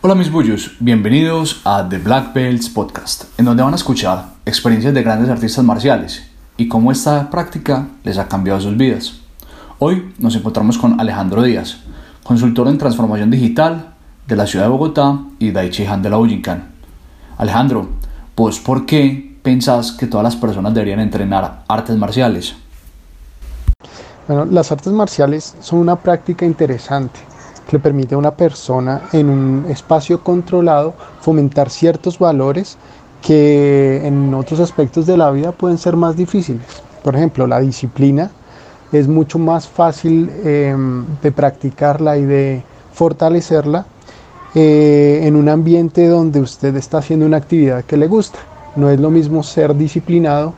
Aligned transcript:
Hola 0.00 0.14
mis 0.14 0.30
bullos, 0.30 0.76
bienvenidos 0.78 1.60
a 1.64 1.88
The 1.88 1.98
Black 1.98 2.32
Belts 2.32 2.68
Podcast, 2.68 3.24
en 3.36 3.44
donde 3.44 3.64
van 3.64 3.72
a 3.72 3.76
escuchar 3.76 4.26
experiencias 4.44 4.94
de 4.94 5.02
grandes 5.02 5.28
artistas 5.28 5.64
marciales 5.64 6.22
y 6.56 6.68
cómo 6.68 6.92
esta 6.92 7.28
práctica 7.30 7.88
les 8.04 8.16
ha 8.16 8.28
cambiado 8.28 8.60
sus 8.60 8.76
vidas. 8.76 9.14
Hoy 9.80 10.14
nos 10.18 10.36
encontramos 10.36 10.78
con 10.78 11.00
Alejandro 11.00 11.42
Díaz, 11.42 11.78
consultor 12.22 12.68
en 12.68 12.78
transformación 12.78 13.28
digital 13.28 13.94
de 14.28 14.36
la 14.36 14.46
ciudad 14.46 14.66
de 14.66 14.70
Bogotá 14.70 15.18
y 15.40 15.50
Daichi 15.50 15.84
Han 15.86 16.02
de 16.02 16.10
la 16.10 16.18
Ujinkan. 16.18 16.68
Alejandro, 17.36 17.88
pues 18.36 18.60
¿por 18.60 18.86
qué 18.86 19.36
pensás 19.42 19.90
que 19.90 20.06
todas 20.06 20.22
las 20.22 20.36
personas 20.36 20.74
deberían 20.74 21.00
entrenar 21.00 21.64
artes 21.66 21.96
marciales? 21.96 22.54
Bueno, 24.28 24.44
las 24.44 24.70
artes 24.70 24.92
marciales 24.92 25.56
son 25.60 25.80
una 25.80 25.96
práctica 25.96 26.46
interesante 26.46 27.18
le 27.70 27.78
permite 27.78 28.14
a 28.14 28.18
una 28.18 28.32
persona 28.32 29.02
en 29.12 29.28
un 29.28 29.66
espacio 29.68 30.22
controlado 30.22 30.94
fomentar 31.20 31.70
ciertos 31.70 32.18
valores 32.18 32.78
que 33.22 34.06
en 34.06 34.32
otros 34.34 34.60
aspectos 34.60 35.06
de 35.06 35.16
la 35.16 35.30
vida 35.30 35.52
pueden 35.52 35.78
ser 35.78 35.96
más 35.96 36.16
difíciles. 36.16 36.62
Por 37.02 37.16
ejemplo, 37.16 37.46
la 37.46 37.60
disciplina 37.60 38.30
es 38.92 39.08
mucho 39.08 39.38
más 39.38 39.68
fácil 39.68 40.30
em, 40.44 41.04
de 41.22 41.32
practicarla 41.32 42.16
y 42.16 42.24
de 42.24 42.62
fortalecerla 42.92 43.86
eh, 44.54 45.20
en 45.24 45.36
un 45.36 45.48
ambiente 45.48 46.08
donde 46.08 46.40
usted 46.40 46.74
está 46.76 46.98
haciendo 46.98 47.26
una 47.26 47.36
actividad 47.36 47.84
que 47.84 47.96
le 47.96 48.06
gusta. 48.06 48.38
No 48.76 48.90
es 48.90 48.98
lo 48.98 49.10
mismo 49.10 49.42
ser 49.42 49.74
disciplinado 49.74 50.54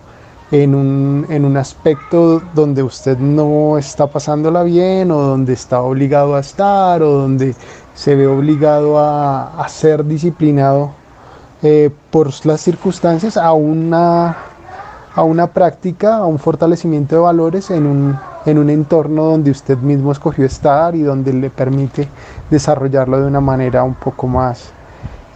en 0.51 0.75
un, 0.75 1.27
en 1.29 1.45
un 1.45 1.57
aspecto 1.57 2.43
donde 2.55 2.83
usted 2.83 3.19
no 3.19 3.79
está 3.79 4.09
pasándola 4.09 4.63
bien 4.65 5.11
o 5.11 5.21
donde 5.21 5.53
está 5.53 5.81
obligado 5.81 6.35
a 6.35 6.41
estar 6.41 7.03
o 7.03 7.13
donde 7.13 7.55
se 7.95 8.15
ve 8.17 8.27
obligado 8.27 8.99
a, 8.99 9.63
a 9.63 9.69
ser 9.69 10.05
disciplinado 10.05 10.93
eh, 11.63 11.91
por 12.11 12.31
las 12.47 12.63
circunstancias 12.63 13.37
a 13.37 13.53
una, 13.53 14.37
a 15.15 15.23
una 15.23 15.47
práctica, 15.49 16.17
a 16.17 16.25
un 16.25 16.39
fortalecimiento 16.39 17.17
de 17.17 17.21
valores 17.21 17.71
en 17.71 17.87
un, 17.87 18.19
en 18.47 18.59
un 18.59 18.71
entorno 18.71 19.25
donde 19.25 19.51
usted 19.51 19.77
mismo 19.79 20.11
escogió 20.11 20.47
estar 20.47 20.97
y 20.97 21.03
donde 21.03 21.35
le 21.35 21.51
permite 21.51 22.09
desarrollarlo 22.49 23.21
de 23.21 23.27
una 23.27 23.43
manera 23.43 23.85
un 23.85 23.95
poco 23.95 24.27
más 24.27 24.71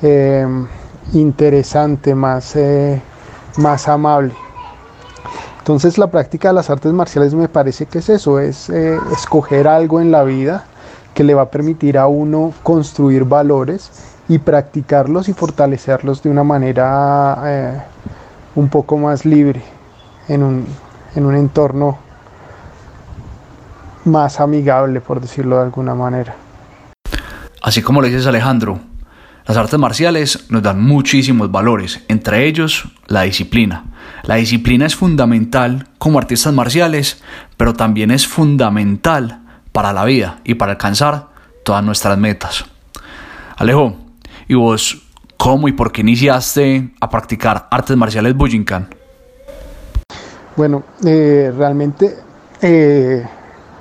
eh, 0.00 0.46
interesante, 1.12 2.14
más, 2.14 2.56
eh, 2.56 3.02
más 3.58 3.86
amable. 3.86 4.32
Entonces 5.64 5.96
la 5.96 6.08
práctica 6.08 6.48
de 6.48 6.54
las 6.56 6.68
artes 6.68 6.92
marciales 6.92 7.32
me 7.32 7.48
parece 7.48 7.86
que 7.86 8.00
es 8.00 8.10
eso, 8.10 8.38
es 8.38 8.68
eh, 8.68 8.98
escoger 9.10 9.66
algo 9.66 9.98
en 9.98 10.10
la 10.10 10.22
vida 10.22 10.66
que 11.14 11.24
le 11.24 11.32
va 11.32 11.40
a 11.40 11.50
permitir 11.50 11.96
a 11.96 12.06
uno 12.06 12.52
construir 12.62 13.24
valores 13.24 13.90
y 14.28 14.36
practicarlos 14.36 15.30
y 15.30 15.32
fortalecerlos 15.32 16.22
de 16.22 16.28
una 16.28 16.44
manera 16.44 17.38
eh, 17.46 17.80
un 18.56 18.68
poco 18.68 18.98
más 18.98 19.24
libre 19.24 19.62
en 20.28 20.42
un, 20.42 20.66
en 21.16 21.24
un 21.24 21.34
entorno 21.34 21.96
más 24.04 24.40
amigable, 24.40 25.00
por 25.00 25.18
decirlo 25.18 25.56
de 25.56 25.62
alguna 25.62 25.94
manera. 25.94 26.36
Así 27.62 27.80
como 27.80 28.02
lo 28.02 28.06
dices 28.06 28.26
Alejandro, 28.26 28.80
las 29.46 29.56
artes 29.56 29.78
marciales 29.78 30.44
nos 30.50 30.62
dan 30.62 30.84
muchísimos 30.84 31.50
valores, 31.50 32.04
entre 32.08 32.46
ellos 32.46 32.86
la 33.06 33.22
disciplina. 33.22 33.93
La 34.22 34.36
disciplina 34.36 34.86
es 34.86 34.96
fundamental 34.96 35.88
como 35.98 36.18
artistas 36.18 36.52
marciales, 36.52 37.22
pero 37.56 37.74
también 37.74 38.10
es 38.10 38.26
fundamental 38.26 39.40
para 39.72 39.92
la 39.92 40.04
vida 40.04 40.40
y 40.44 40.54
para 40.54 40.72
alcanzar 40.72 41.28
todas 41.64 41.84
nuestras 41.84 42.16
metas. 42.16 42.64
Alejo, 43.56 43.96
¿y 44.48 44.54
vos 44.54 45.02
cómo 45.36 45.68
y 45.68 45.72
por 45.72 45.92
qué 45.92 46.00
iniciaste 46.00 46.94
a 47.00 47.10
practicar 47.10 47.68
artes 47.70 47.96
marciales 47.96 48.34
Bujinkan? 48.34 48.88
Bueno, 50.56 50.84
eh, 51.04 51.52
realmente 51.56 52.16
eh, 52.62 53.26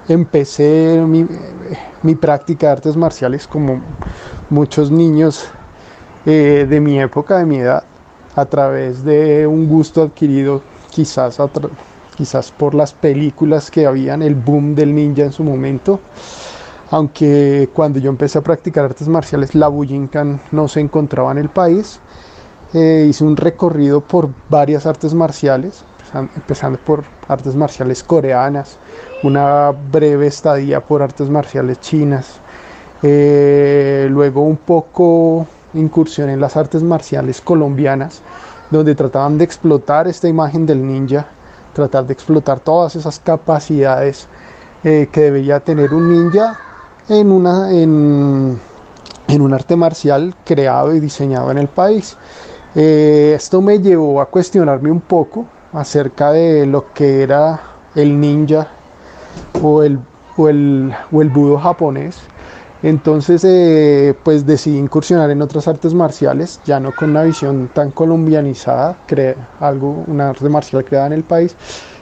empecé 0.07 1.01
mi, 1.07 2.15
práctica 2.15 2.67
de 2.67 2.73
artes 2.73 2.97
marciales 2.97 3.47
como 3.47 3.81
muchos 4.49 4.91
niños 4.91 5.49
eh, 6.25 6.65
de 6.67 6.79
mi 6.79 6.99
época, 6.99 7.37
de 7.37 7.45
mi 7.45 7.57
edad, 7.57 7.83
a 8.35 8.45
través 8.45 9.03
de 9.03 9.45
un 9.47 9.67
gusto 9.67 10.03
adquirido 10.03 10.61
quizás, 10.89 11.39
quizás 12.15 12.51
por 12.51 12.75
las 12.75 12.93
películas 12.93 13.69
que 13.71 13.85
habían, 13.85 14.21
el 14.21 14.35
boom 14.35 14.75
del 14.75 14.93
ninja 14.93 15.23
en 15.23 15.31
su 15.31 15.43
momento. 15.43 15.99
Aunque 16.91 17.69
cuando 17.73 17.97
yo 17.99 18.09
empecé 18.09 18.37
a 18.37 18.41
practicar 18.41 18.85
artes 18.85 19.07
marciales, 19.07 19.55
la 19.55 19.67
Bujinkan 19.67 20.39
no 20.51 20.67
se 20.67 20.79
encontraba 20.79 21.31
en 21.31 21.39
el 21.39 21.49
país. 21.49 21.99
Eh, 22.73 23.07
hice 23.09 23.23
un 23.23 23.35
recorrido 23.35 24.01
por 24.01 24.29
varias 24.49 24.85
artes 24.85 25.13
marciales, 25.13 25.83
empezando 26.13 26.77
por 26.79 27.03
artes 27.27 27.55
marciales 27.55 28.03
coreanas, 28.03 28.77
una 29.23 29.71
breve 29.71 30.27
estadía 30.27 30.81
por 30.81 31.01
artes 31.01 31.29
marciales 31.29 31.79
chinas, 31.79 32.39
eh, 33.01 34.07
luego 34.09 34.41
un 34.41 34.57
poco 34.57 35.47
incursión 35.73 36.29
en 36.29 36.39
las 36.39 36.57
artes 36.57 36.83
marciales 36.83 37.41
colombianas, 37.41 38.21
donde 38.71 38.95
trataban 38.95 39.37
de 39.37 39.43
explotar 39.43 40.07
esta 40.07 40.27
imagen 40.27 40.65
del 40.65 40.85
ninja, 40.85 41.27
tratar 41.73 42.05
de 42.05 42.13
explotar 42.13 42.59
todas 42.59 42.95
esas 42.95 43.19
capacidades 43.19 44.27
eh, 44.83 45.09
que 45.11 45.21
debería 45.21 45.59
tener 45.59 45.93
un 45.93 46.11
ninja 46.11 46.57
en, 47.09 47.31
una, 47.31 47.71
en, 47.71 48.59
en, 49.27 49.41
un 49.41 49.53
arte 49.53 49.75
marcial 49.75 50.35
creado 50.45 50.95
y 50.95 50.99
diseñado 50.99 51.51
en 51.51 51.57
el 51.57 51.67
país. 51.67 52.17
Eh, 52.75 53.33
esto 53.35 53.61
me 53.61 53.79
llevó 53.79 54.21
a 54.21 54.25
cuestionarme 54.25 54.91
un 54.91 55.01
poco 55.01 55.45
acerca 55.73 56.31
de 56.31 56.65
lo 56.65 56.91
que 56.93 57.21
era 57.21 57.61
el 57.95 58.19
ninja 58.19 58.67
o 59.61 59.83
el, 59.83 59.99
o 60.37 60.49
el, 60.49 60.93
o 61.11 61.21
el 61.21 61.29
budo 61.29 61.57
japonés 61.57 62.17
entonces, 62.83 63.45
eh, 63.45 64.13
pues 64.23 64.45
decidí 64.45 64.77
incursionar 64.77 65.31
en 65.31 65.41
otras 65.41 65.69
artes 65.69 65.93
marciales, 65.93 66.59
ya 66.65 66.81
no 66.81 66.91
con 66.91 67.11
una 67.11 67.23
visión 67.23 67.69
tan 67.73 67.91
colombianizada, 67.91 68.97
algo, 69.61 70.03
una 70.05 70.29
arte 70.29 70.49
marcial 70.49 70.83
creada 70.83 71.07
en 71.07 71.13
el 71.13 71.23
país, 71.23 71.55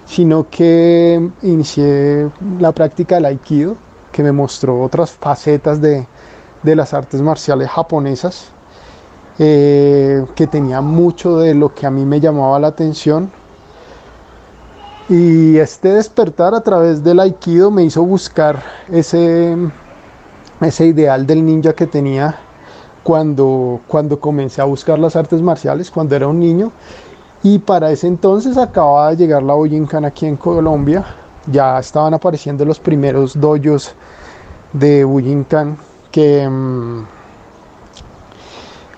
sino 0.07 0.49
que 0.49 1.29
inicié 1.43 2.31
la 2.59 2.71
práctica 2.71 3.15
del 3.15 3.25
aikido, 3.25 3.75
que 4.11 4.23
me 4.23 4.31
mostró 4.31 4.81
otras 4.81 5.11
facetas 5.11 5.79
de, 5.79 6.07
las 6.63 6.95
artes 6.95 7.21
marciales 7.21 7.69
japonesas, 7.69 8.47
eh, 9.37 10.25
que 10.35 10.47
tenía 10.47 10.81
mucho 10.81 11.37
de 11.37 11.53
lo 11.53 11.75
que 11.75 11.85
a 11.85 11.91
mí 11.91 12.05
me 12.05 12.19
llamaba 12.19 12.59
la 12.59 12.69
atención. 12.69 13.31
Y 15.09 15.57
este 15.57 15.89
despertar 15.89 16.55
a 16.55 16.61
través 16.61 17.03
del 17.03 17.19
aikido 17.19 17.69
me 17.69 17.83
hizo 17.83 18.01
buscar 18.01 18.63
ese 18.89 19.55
ese 20.61 20.85
ideal 20.85 21.25
del 21.25 21.45
ninja 21.45 21.73
que 21.73 21.87
tenía 21.87 22.37
cuando, 23.03 23.79
cuando 23.87 24.19
comencé 24.19 24.61
a 24.61 24.65
buscar 24.65 24.99
las 24.99 25.15
artes 25.15 25.41
marciales, 25.41 25.89
cuando 25.89 26.15
era 26.15 26.27
un 26.27 26.39
niño. 26.39 26.71
Y 27.43 27.59
para 27.59 27.91
ese 27.91 28.07
entonces 28.07 28.57
acababa 28.57 29.09
de 29.11 29.17
llegar 29.17 29.41
la 29.41 29.55
Bujinkan 29.55 30.05
aquí 30.05 30.27
en 30.27 30.37
Colombia. 30.37 31.03
Ya 31.47 31.79
estaban 31.79 32.13
apareciendo 32.13 32.63
los 32.65 32.79
primeros 32.79 33.39
dojos 33.39 33.95
de 34.73 35.03
Bujinkan 35.03 35.75
que, 36.11 36.47
mm, 36.47 37.03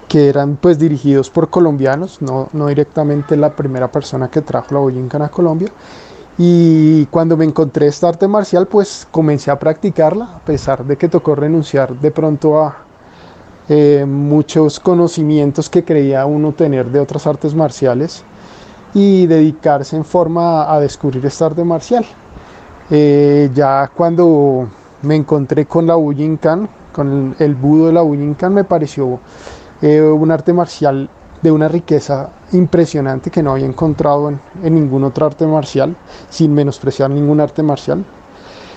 que 0.10 0.28
eran 0.28 0.58
pues 0.58 0.78
dirigidos 0.78 1.30
por 1.30 1.50
colombianos, 1.50 2.22
no, 2.22 2.50
no 2.52 2.68
directamente 2.68 3.38
la 3.38 3.56
primera 3.56 3.90
persona 3.90 4.28
que 4.28 4.42
trajo 4.42 4.74
la 4.74 4.82
Bujinkan 4.82 5.22
a 5.22 5.30
Colombia. 5.30 5.72
Y 6.38 7.06
cuando 7.08 7.38
me 7.38 7.46
encontré 7.46 7.88
esta 7.88 8.10
arte 8.10 8.28
marcial, 8.28 8.68
pues 8.68 9.08
comencé 9.12 9.52
a 9.52 9.60
practicarla, 9.60 10.26
a 10.36 10.40
pesar 10.40 10.84
de 10.84 10.98
que 10.98 11.08
tocó 11.08 11.36
renunciar 11.36 11.96
de 12.00 12.10
pronto 12.10 12.60
a 12.60 12.78
eh, 13.70 14.04
muchos 14.08 14.80
conocimientos 14.80 15.70
que 15.70 15.84
creía 15.84 16.26
uno 16.26 16.52
tener 16.52 16.88
de 16.88 17.00
otras 17.00 17.28
artes 17.28 17.54
marciales 17.54 18.24
y 18.94 19.28
dedicarse 19.28 19.96
en 19.96 20.04
forma 20.04 20.74
a 20.74 20.80
descubrir 20.80 21.26
esta 21.26 21.46
arte 21.46 21.64
marcial. 21.64 22.06
Eh, 22.90 23.50
ya 23.54 23.90
cuando 23.94 24.68
me 25.04 25.16
encontré 25.16 25.66
con 25.66 25.86
la 25.86 25.96
Bujinkan, 25.96 26.68
con 26.92 27.36
el, 27.38 27.56
budo 27.56 27.88
de 27.88 27.94
la 27.94 28.02
Bujinkan, 28.02 28.54
me 28.54 28.64
pareció 28.64 29.20
eh, 29.82 30.02
un 30.02 30.32
arte 30.32 30.52
marcial 30.52 31.10
de 31.44 31.52
una 31.52 31.68
riqueza 31.68 32.30
impresionante 32.54 33.30
que 33.30 33.44
no 33.44 33.52
había 33.52 33.66
encontrado 33.66 34.30
en, 34.30 34.40
ningún 34.64 35.04
otro 35.04 35.26
arte 35.26 35.46
marcial, 35.46 35.96
sin 36.30 36.54
menospreciar 36.54 37.10
ningún 37.10 37.42
arte 37.42 37.62
marcial, 37.62 38.04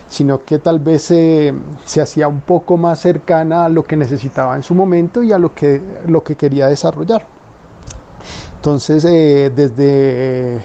sino 0.09 0.43
que 0.43 0.59
tal 0.59 0.81
vez 0.81 1.03
se 1.03 2.01
hacía 2.01 2.27
un 2.27 2.41
poco 2.41 2.77
más 2.77 3.01
cercana 3.01 3.67
a 3.67 3.69
lo 3.69 3.85
que 3.85 3.97
necesitaba 3.97 4.57
en 4.57 4.65
su 4.65 4.75
momento 4.75 5.23
y 5.23 5.33
a 5.33 5.39
lo 5.39 5.55
que, 5.55 5.81
lo 6.07 6.25
que 6.25 6.35
quería 6.35 6.67
desarrollar. 6.67 7.25
Entonces, 8.57 9.05
eh, 9.05 9.53
desde 9.55 10.61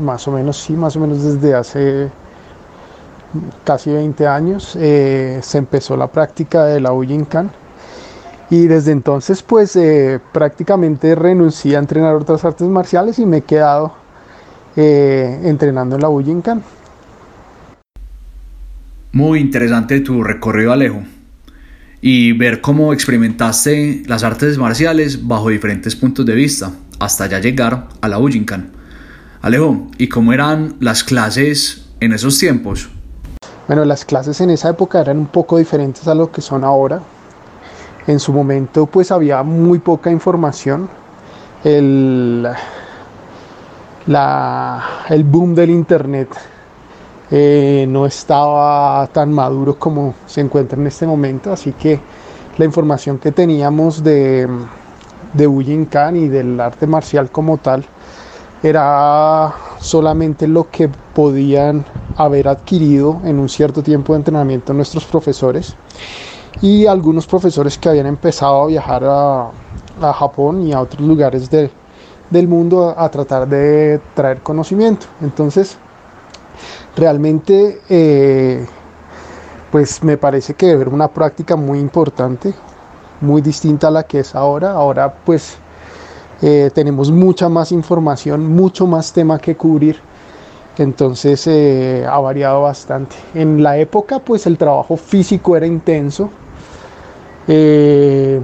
más 0.00 0.26
o 0.28 0.30
menos, 0.30 0.56
sí, 0.56 0.74
más 0.74 0.94
o 0.94 1.00
menos 1.00 1.20
desde 1.20 1.52
hace 1.52 2.08
casi 3.64 3.90
20 3.90 4.26
años, 4.26 4.76
eh, 4.78 5.40
se 5.42 5.58
empezó 5.58 5.96
la 5.96 6.06
práctica 6.06 6.64
de 6.64 6.80
la 6.80 6.92
Ujinkan 6.92 7.50
Y 8.50 8.66
desde 8.66 8.90
entonces 8.90 9.42
pues 9.42 9.76
eh, 9.76 10.20
prácticamente 10.32 11.14
renuncié 11.14 11.76
a 11.76 11.78
entrenar 11.78 12.16
otras 12.16 12.44
artes 12.44 12.68
marciales 12.68 13.18
y 13.20 13.26
me 13.26 13.38
he 13.38 13.42
quedado 13.42 13.94
eh, 14.76 15.40
entrenando 15.44 15.94
en 15.94 16.02
la 16.02 16.08
Bujinkan. 16.08 16.62
Muy 19.12 19.40
interesante 19.40 20.00
tu 20.00 20.22
recorrido 20.22 20.72
Alejo 20.72 21.02
y 22.00 22.32
ver 22.32 22.60
cómo 22.60 22.92
experimentaste 22.92 24.02
las 24.06 24.24
artes 24.24 24.58
marciales 24.58 25.26
bajo 25.26 25.48
diferentes 25.48 25.94
puntos 25.94 26.26
de 26.26 26.34
vista 26.34 26.72
hasta 26.98 27.26
ya 27.26 27.38
llegar 27.38 27.88
a 28.00 28.08
la 28.08 28.16
Bujinkan. 28.16 28.70
Alejo, 29.42 29.88
¿y 29.96 30.08
cómo 30.08 30.32
eran 30.32 30.76
las 30.80 31.02
clases 31.04 31.86
en 32.00 32.12
esos 32.12 32.38
tiempos? 32.38 32.90
Bueno, 33.66 33.84
las 33.84 34.04
clases 34.04 34.40
en 34.40 34.50
esa 34.50 34.70
época 34.70 35.00
eran 35.00 35.18
un 35.18 35.26
poco 35.26 35.58
diferentes 35.58 36.06
a 36.08 36.14
lo 36.14 36.30
que 36.30 36.40
son 36.40 36.64
ahora. 36.64 37.00
En 38.06 38.18
su 38.18 38.32
momento 38.32 38.86
pues 38.86 39.10
había 39.10 39.42
muy 39.42 39.78
poca 39.78 40.10
información. 40.10 40.88
El, 41.62 42.48
el 45.08 45.24
boom 45.24 45.54
del 45.54 45.70
internet 45.70 46.28
eh, 47.30 47.86
no 47.88 48.06
estaba 48.06 49.06
tan 49.08 49.32
maduro 49.32 49.78
como 49.78 50.14
se 50.26 50.40
encuentra 50.40 50.80
en 50.80 50.86
este 50.86 51.06
momento, 51.06 51.52
así 51.52 51.72
que 51.72 52.00
la 52.58 52.64
información 52.64 53.18
que 53.18 53.30
teníamos 53.30 54.02
de, 54.02 54.48
de 55.34 55.86
Khan 55.88 56.16
y 56.16 56.28
del 56.28 56.58
arte 56.58 56.86
marcial 56.86 57.30
como 57.30 57.58
tal 57.58 57.84
era 58.62 59.54
solamente 59.78 60.48
lo 60.48 60.68
que 60.70 60.88
podían 60.88 61.84
haber 62.16 62.48
adquirido 62.48 63.20
en 63.24 63.38
un 63.38 63.48
cierto 63.48 63.82
tiempo 63.82 64.12
de 64.12 64.18
entrenamiento 64.18 64.72
nuestros 64.74 65.04
profesores 65.04 65.76
y 66.60 66.86
algunos 66.86 67.26
profesores 67.26 67.78
que 67.78 67.88
habían 67.88 68.06
empezado 68.06 68.62
a 68.62 68.66
viajar 68.66 69.02
a, 69.04 69.50
Japón 70.14 70.62
y 70.66 70.72
a 70.72 70.80
otros 70.80 71.06
lugares 71.06 71.50
del 71.50 72.48
mundo 72.48 72.94
a, 72.96 73.10
tratar 73.10 73.46
de 73.46 74.00
traer 74.14 74.40
conocimiento. 74.40 75.06
Entonces, 75.20 75.76
realmente, 76.96 77.82
eh, 77.88 78.66
pues 79.70 80.02
me 80.02 80.16
parece 80.16 80.54
que 80.54 80.70
era 80.70 80.88
una 80.88 81.08
práctica 81.08 81.54
muy 81.56 81.78
importante, 81.78 82.54
muy 83.20 83.42
distinta 83.42 83.88
a 83.88 83.90
la 83.90 84.02
que 84.04 84.20
es 84.20 84.34
ahora. 84.34 84.72
Ahora, 84.72 85.12
pues, 85.12 85.58
eh, 86.40 86.70
tenemos 86.74 87.10
mucha 87.10 87.50
más 87.50 87.72
información, 87.72 88.46
mucho 88.54 88.86
más 88.86 89.12
tema 89.12 89.38
que 89.38 89.56
cubrir. 89.56 90.00
Entonces 90.80 91.46
eh, 91.46 92.06
ha 92.08 92.18
variado 92.20 92.62
bastante. 92.62 93.14
En 93.34 93.62
la 93.62 93.76
época 93.76 94.18
pues 94.18 94.46
el 94.46 94.56
trabajo 94.56 94.96
físico 94.96 95.54
era 95.54 95.66
intenso. 95.66 96.30
Eh, 97.46 98.40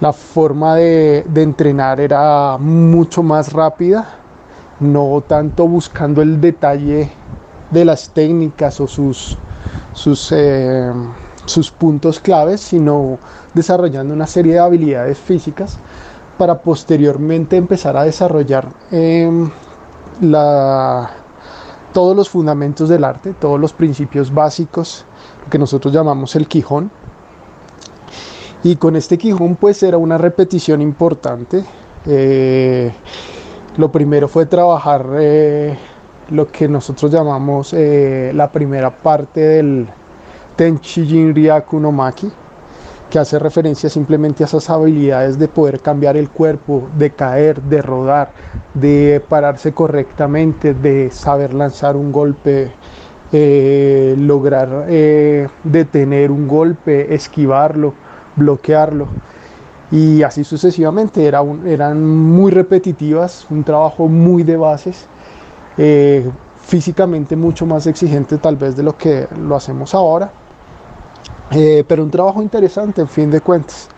la 0.00 0.12
forma 0.12 0.76
de, 0.76 1.24
entrenar 1.36 2.00
era 2.00 2.58
mucho 2.58 3.22
más 3.22 3.50
rápida, 3.50 4.18
no 4.80 5.22
tanto 5.26 5.66
buscando 5.66 6.20
el 6.20 6.38
detalle 6.38 7.10
de 7.70 7.84
las 7.86 8.10
técnicas 8.10 8.78
o 8.80 8.86
sus, 8.86 9.38
sus, 9.94 10.34
sus 11.46 11.70
puntos 11.70 12.20
claves, 12.20 12.60
sino 12.60 13.18
desarrollando 13.54 14.12
una 14.12 14.26
serie 14.26 14.54
de 14.54 14.58
habilidades 14.58 15.16
físicas 15.18 15.78
para 16.36 16.58
posteriormente 16.58 17.56
empezar 17.56 17.96
a 17.96 18.02
desarrollar 18.02 18.68
em, 18.90 19.48
todos 21.92 22.16
los 22.16 22.28
fundamentos 22.28 22.88
del 22.88 23.04
arte, 23.04 23.34
todos 23.34 23.60
los 23.60 23.72
principios 23.72 24.32
básicos, 24.32 25.04
que 25.50 25.58
nosotros 25.58 25.92
llamamos 25.92 26.34
el 26.36 26.48
Quijón. 26.48 26.90
Y 28.64 28.76
con 28.76 28.96
este 28.96 29.18
Quijón 29.18 29.56
pues 29.56 29.82
era 29.82 29.98
una 29.98 30.18
repetición 30.18 30.82
importante. 30.82 31.64
Eh, 32.06 32.92
lo 33.76 33.90
primero 33.90 34.28
fue 34.28 34.46
trabajar 34.46 35.06
eh, 35.14 35.76
lo 36.30 36.50
que 36.50 36.68
nosotros 36.68 37.10
llamamos 37.10 37.72
eh, 37.72 38.32
la 38.34 38.50
primera 38.50 38.90
parte 38.90 39.40
del 39.40 39.88
Tenchi 40.56 41.06
Jin 41.06 41.34
Ryaku 41.34 41.80
no 41.80 41.92
Maki, 41.92 42.30
que 43.12 43.18
hace 43.18 43.38
referencia 43.38 43.90
simplemente 43.90 44.42
a 44.42 44.46
esas 44.46 44.70
habilidades 44.70 45.38
de 45.38 45.46
poder 45.46 45.80
cambiar 45.80 46.16
el 46.16 46.30
cuerpo, 46.30 46.88
de 46.96 47.10
caer, 47.10 47.60
de 47.60 47.82
rodar, 47.82 48.32
de 48.72 49.22
pararse 49.28 49.74
correctamente, 49.74 50.72
de 50.72 51.10
saber 51.10 51.52
lanzar 51.52 51.94
un 51.94 52.10
golpe, 52.10 52.72
eh, 53.30 54.16
lograr 54.18 54.86
eh, 54.88 55.46
detener 55.62 56.30
un 56.30 56.48
golpe, 56.48 57.14
esquivarlo, 57.14 57.92
bloquearlo. 58.34 59.08
Y 59.90 60.22
así 60.22 60.42
sucesivamente, 60.42 61.26
Era 61.26 61.42
eran 61.66 62.02
muy 62.02 62.50
repetitivas, 62.50 63.46
un 63.50 63.62
trabajo 63.62 64.08
muy 64.08 64.42
de 64.42 64.56
bases, 64.56 65.06
eh, 65.76 66.30
físicamente 66.62 67.36
mucho 67.36 67.66
más 67.66 67.86
exigente 67.86 68.38
tal 68.38 68.56
vez 68.56 68.74
de 68.74 68.82
lo 68.82 68.96
que 68.96 69.28
lo 69.36 69.54
hacemos 69.54 69.94
ahora 69.94 70.32
eh, 71.54 71.84
pero 71.86 72.02
un 72.02 72.10
trabajo 72.10 72.42
interesante 72.42 73.00
en 73.00 73.08
fin 73.08 73.30
de 73.30 73.40
cuentas. 73.40 73.88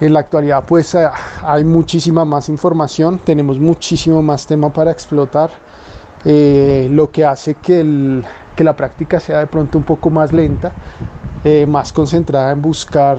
En 0.00 0.14
la 0.14 0.20
actualidad 0.20 0.64
pues 0.66 0.94
eh, 0.94 1.06
hay 1.42 1.64
muchísima 1.64 2.24
más 2.24 2.48
información, 2.48 3.18
tenemos 3.18 3.58
muchísimo 3.58 4.22
más 4.22 4.46
tema 4.46 4.72
para 4.72 4.90
explotar, 4.90 5.50
eh, 6.24 6.88
lo 6.90 7.10
que 7.10 7.24
hace 7.24 7.54
que, 7.54 8.22
que, 8.56 8.64
la 8.64 8.74
práctica 8.74 9.20
sea 9.20 9.40
de 9.40 9.46
pronto 9.46 9.78
un 9.78 9.84
poco 9.84 10.10
más 10.10 10.32
lenta, 10.32 10.72
más 11.68 11.90
concentrada 11.90 12.52
en 12.52 12.60
buscar 12.60 13.18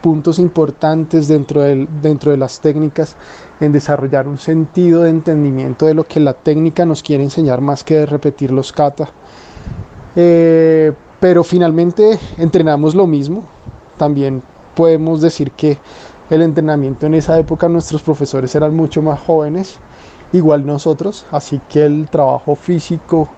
puntos 0.00 0.38
importantes 0.38 1.28
dentro, 1.28 1.60
del, 1.60 1.86
dentro 2.00 2.30
de 2.30 2.38
las 2.38 2.60
técnicas, 2.60 3.14
en 3.60 3.72
desarrollar 3.72 4.26
un 4.26 4.38
sentido 4.38 5.02
de 5.02 5.10
entendimiento 5.10 5.84
de 5.84 5.92
lo 5.92 6.04
que 6.04 6.20
la 6.20 6.32
técnica 6.32 6.86
nos 6.86 7.02
quiere 7.02 7.22
enseñar 7.22 7.60
más 7.60 7.84
que 7.84 7.96
de 7.96 8.06
repetir 8.06 8.50
los 8.50 8.72
kata 8.72 9.10
pero 11.24 11.42
finalmente 11.42 12.18
entrenamos 12.36 12.94
lo 12.94 13.06
mismo. 13.06 13.44
También 13.96 14.42
podemos 14.74 15.22
decir 15.22 15.52
que 15.52 15.78
el 16.28 16.42
entrenamiento 16.42 17.06
en 17.06 17.14
esa 17.14 17.38
época 17.38 17.66
nuestros 17.66 18.02
profesores 18.02 18.54
eran 18.54 18.76
mucho 18.76 19.00
más 19.00 19.20
jóvenes, 19.20 19.78
igual 20.34 20.66
nosotros, 20.66 21.24
así 21.30 21.62
que 21.66 21.86
el 21.86 22.10
trabajo 22.10 22.54
físico, 22.56 23.30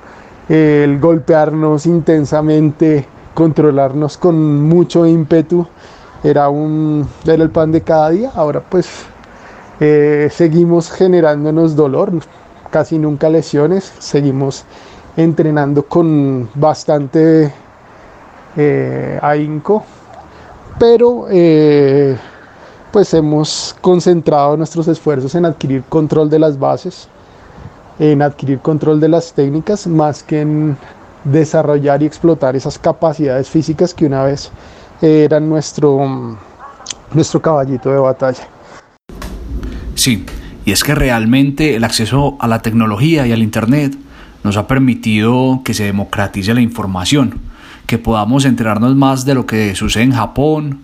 el 0.49 0.99
golpearnos 0.99 1.87
intensamente, 1.87 3.07
controlarnos 3.35 4.19
con 4.19 4.65
mucho 4.65 5.07
ímpetu, 5.07 5.65
era, 6.25 6.49
un, 6.49 7.09
era 7.25 7.45
el 7.45 7.51
pan 7.51 7.71
de 7.71 7.83
cada 7.83 8.11
día. 8.11 8.33
Ahora 8.35 8.65
pues 8.69 8.89
eh, 9.79 10.29
seguimos 10.33 10.91
generándonos 10.91 11.77
dolor, 11.77 12.15
casi 12.69 12.99
nunca 12.99 13.31
lesiones, 13.31 13.93
seguimos 14.01 14.65
entrenando 15.17 15.85
con 15.85 16.49
bastante 16.57 17.53
eh, 18.57 19.19
ahínco, 19.23 19.85
pero 20.79 21.27
eh, 21.31 22.17
pues 22.91 23.13
hemos 23.15 23.77
concentrado 23.81 24.57
nuestros 24.57 24.89
esfuerzos 24.89 25.35
en 25.35 25.45
adquirir 25.45 25.83
control 25.85 26.31
de 26.31 26.39
las 26.39 26.59
bases, 26.59 27.09
en 27.99 28.23
adquirir 28.23 28.61
control 28.61 29.01
de 29.01 29.09
las 29.09 29.33
técnicas, 29.33 29.87
más 29.87 30.23
que 30.23 30.41
en 30.41 30.77
desarrollar 31.25 32.03
y 32.03 32.07
explotar 32.07 32.57
esas 32.57 32.79
capacidades 32.79 33.51
físicas 33.51 33.93
que 33.93 34.07
una 34.07 34.23
vez 34.25 34.51
eran 35.03 35.49
nuestro, 35.49 36.39
nuestro 37.13 37.43
caballito 37.43 37.91
de 37.91 37.99
batalla. 37.99 38.49
Sí, 39.95 40.25
y 40.65 40.73
es 40.73 40.83
que 40.85 40.95
realmente 40.95 41.77
el 41.77 41.85
acceso 41.85 42.37
a 42.39 42.47
la 42.47 42.61
tecnología 42.61 43.27
y 43.27 43.33
al 43.33 43.43
Internet 43.43 43.97
nos 44.45 44.57
ha 44.57 44.67
permitido 44.67 45.63
que 45.65 45.75
se 45.75 45.85
democratice 45.85 46.55
la 46.55 46.61
información 46.61 47.41
que 47.87 47.99
podamos 47.99 48.45
enterarnos 48.45 48.95
más 48.97 49.25
de 49.25 49.35
lo 49.35 49.47
que 49.47 49.75
sucede 49.75 50.05
en 50.05 50.13
Japón 50.13 50.81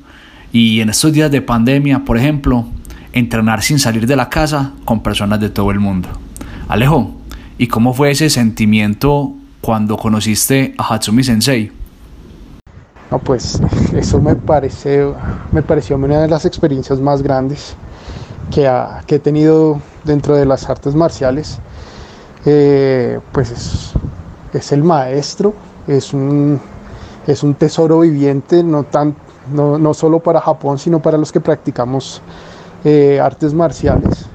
y 0.52 0.80
en 0.80 0.90
estos 0.90 1.12
días 1.12 1.30
de 1.30 1.42
pandemia, 1.42 2.04
por 2.04 2.16
ejemplo, 2.16 2.66
entrenar 3.12 3.62
sin 3.62 3.78
salir 3.78 4.06
de 4.06 4.16
la 4.16 4.28
casa 4.28 4.72
con 4.84 5.02
personas 5.02 5.40
de 5.40 5.50
todo 5.50 5.70
el 5.70 5.80
mundo. 5.80 6.08
Alejo, 6.68 7.12
¿y 7.58 7.66
cómo 7.66 7.92
fue 7.92 8.12
ese 8.12 8.30
sentimiento 8.30 9.32
cuando 9.60 9.96
conociste 9.96 10.74
a 10.78 10.94
Hatsumi 10.94 11.24
Sensei? 11.24 11.72
No, 13.10 13.18
pues 13.18 13.60
eso 13.94 14.20
me 14.20 14.34
parece, 14.36 15.06
me 15.50 15.62
pareció 15.62 15.96
una 15.96 16.20
de 16.20 16.28
las 16.28 16.46
experiencias 16.46 16.98
más 16.98 17.22
grandes 17.22 17.76
que, 18.50 18.68
he 19.08 19.18
tenido 19.18 19.80
dentro 20.04 20.36
de 20.36 20.46
las 20.46 20.68
artes 20.70 20.94
marciales. 20.94 21.58
Eh, 22.44 23.20
pues 23.32 23.50
es, 23.50 23.92
es 24.52 24.72
el 24.72 24.82
maestro, 24.82 25.54
es 25.86 26.12
un, 26.12 26.60
es 27.26 27.42
un 27.42 27.54
tesoro 27.54 28.00
viviente, 28.00 28.62
no, 28.62 28.84
tan, 28.84 29.14
no, 29.52 29.78
no 29.78 29.94
solo 29.94 30.20
para 30.20 30.40
Japón, 30.40 30.78
sino 30.78 31.00
para 31.00 31.18
los 31.18 31.32
que 31.32 31.40
practicamos 31.40 32.20
eh, 32.84 33.20
artes 33.20 33.54
marciales. 33.54 34.26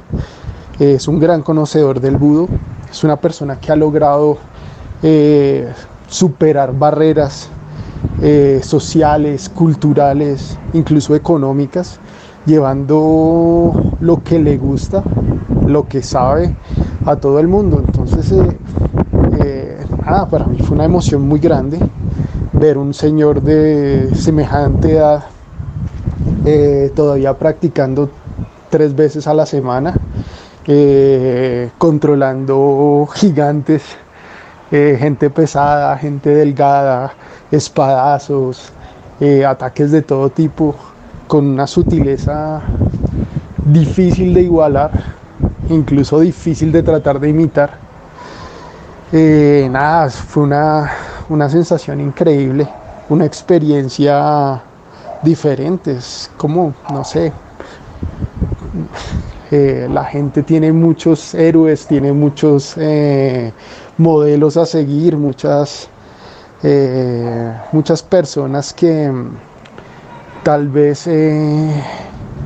es 0.79 1.07
un 1.07 1.19
gran 1.19 1.41
conocedor 1.41 1.99
del 1.99 2.17
budo, 2.17 2.47
es 2.89 3.03
una 3.03 3.17
persona 3.17 3.59
que 3.59 3.71
ha 3.71 3.75
logrado 3.75 4.37
eh, 5.03 5.71
superar 6.07 6.73
barreras 6.77 7.49
eh, 8.21 8.61
sociales, 8.63 9.49
culturales, 9.49 10.57
incluso 10.73 11.15
económicas, 11.15 11.99
llevando 12.45 13.73
lo 13.99 14.23
que 14.23 14.39
le 14.39 14.57
gusta, 14.57 15.03
lo 15.67 15.87
que 15.87 16.01
sabe 16.01 16.55
a 17.05 17.15
todo 17.15 17.39
el 17.39 17.47
mundo. 17.47 17.81
Entonces, 17.85 18.31
eh, 18.31 18.57
eh, 19.39 19.85
para 20.31 20.45
mí 20.45 20.57
fue 20.59 20.75
una 20.75 20.85
emoción 20.85 21.27
muy 21.27 21.39
grande 21.39 21.79
ver 22.59 22.77
un 22.77 22.93
señor 22.93 23.41
de 23.41 24.09
semejante 24.15 24.93
edad 24.93 25.23
todavía 26.95 27.33
practicando 27.33 28.09
tres 28.69 28.95
veces 28.95 29.27
a 29.27 29.33
la 29.33 29.45
semana, 29.45 29.93
controlando 31.77 33.07
gigantes 33.13 33.83
eh, 34.69 34.97
gente 34.99 35.29
pesada, 35.29 35.97
gente 35.97 36.29
delgada, 36.29 37.13
espadazos, 37.49 38.73
eh, 39.21 39.45
ataques 39.45 39.91
de 39.91 40.01
todo 40.01 40.29
tipo, 40.29 40.75
con 41.25 41.47
una 41.47 41.65
sutileza 41.65 42.61
difícil 43.63 44.33
de 44.33 44.41
igualar, 44.41 44.91
incluso 45.69 46.19
difícil 46.19 46.73
de 46.73 46.83
tratar 46.83 47.17
de 47.21 47.29
imitar. 47.29 47.77
Eh, 49.13 49.69
nada, 49.71 50.09
fue 50.09 50.43
una, 50.43 50.91
una 51.29 51.49
sensación 51.49 52.01
increíble, 52.01 52.67
una 53.09 53.25
experiencia 53.25 54.61
diferente, 55.23 55.93
es 55.93 56.29
como, 56.37 56.73
no 56.91 57.03
sé, 57.03 57.31
la 59.51 60.03
gente 60.05 60.43
tiene 60.43 60.71
muchos 60.71 61.33
héroes, 61.33 61.87
tiene 61.87 62.11
muchos 62.11 62.75
modelos 63.97 64.57
a 64.57 64.65
seguir, 64.65 65.17
muchas, 65.17 65.89
eh, 66.63 67.53
muchas 67.71 68.03
personas 68.03 68.73
que 68.73 69.09
mm, 69.11 69.31
tal 70.43 70.69
vez, 70.69 71.07
eh, 71.07 71.83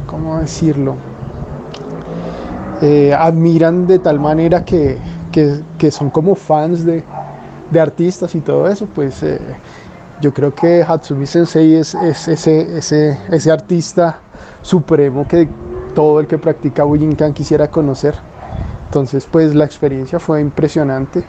¿cómo 0.08 0.40
decirlo? 0.40 0.96
Eh, 2.82 3.14
admiran 3.14 3.86
de 3.86 4.00
tal 4.00 4.20
manera 4.20 4.66
que, 4.66 4.98
son 5.92 6.10
como 6.10 6.36
fans 6.36 6.86
de, 6.86 7.04
artistas 7.80 8.36
y 8.36 8.42
todo 8.42 8.68
eso, 8.68 8.88
pues 8.88 9.24
yo 10.22 10.34
creo 10.34 10.54
que 10.54 10.84
Hatsumi 10.88 11.26
Sensei 11.26 11.76
es, 11.76 11.96
ese, 11.96 12.78
ese, 12.78 13.18
ese, 13.30 13.52
artista 13.52 14.20
supremo 14.62 15.28
que 15.28 15.50
todo 15.96 16.20
el 16.20 16.28
que 16.28 16.38
practica 16.38 16.84
Bujinkan 16.84 17.34
quisiera 17.34 17.70
conocer. 17.70 18.16
Entonces, 18.86 19.28
pues 19.30 19.56
la 19.56 19.66
experiencia 19.66 20.20
fue 20.20 20.42
impresionante. 20.42 21.24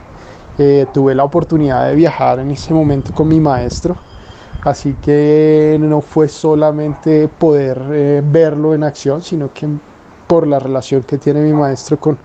Eh, 0.59 0.87
tuve 0.93 1.15
la 1.15 1.25
oportunidad 1.25 1.89
de 1.89 1.95
viajar 1.95 2.39
en 2.41 2.51
ese 2.51 2.75
momento 2.75 3.15
con 3.15 3.29
mi 3.29 3.41
maestro, 3.41 3.97
así 4.63 4.95
que 5.01 5.79
no 5.81 6.03
fue 6.03 6.29
solamente 6.29 7.27
poder 7.29 7.83
eh, 7.91 8.23
verlo 8.23 8.75
en 8.75 8.85
acción, 8.85 9.23
sino 9.23 9.51
que 9.53 9.67
por 10.27 10.47
la 10.47 10.59
relación 10.59 11.03
que 11.05 11.17
tiene 11.17 11.41
mi 11.41 11.55
maestro 11.55 11.99
con, 11.99 12.19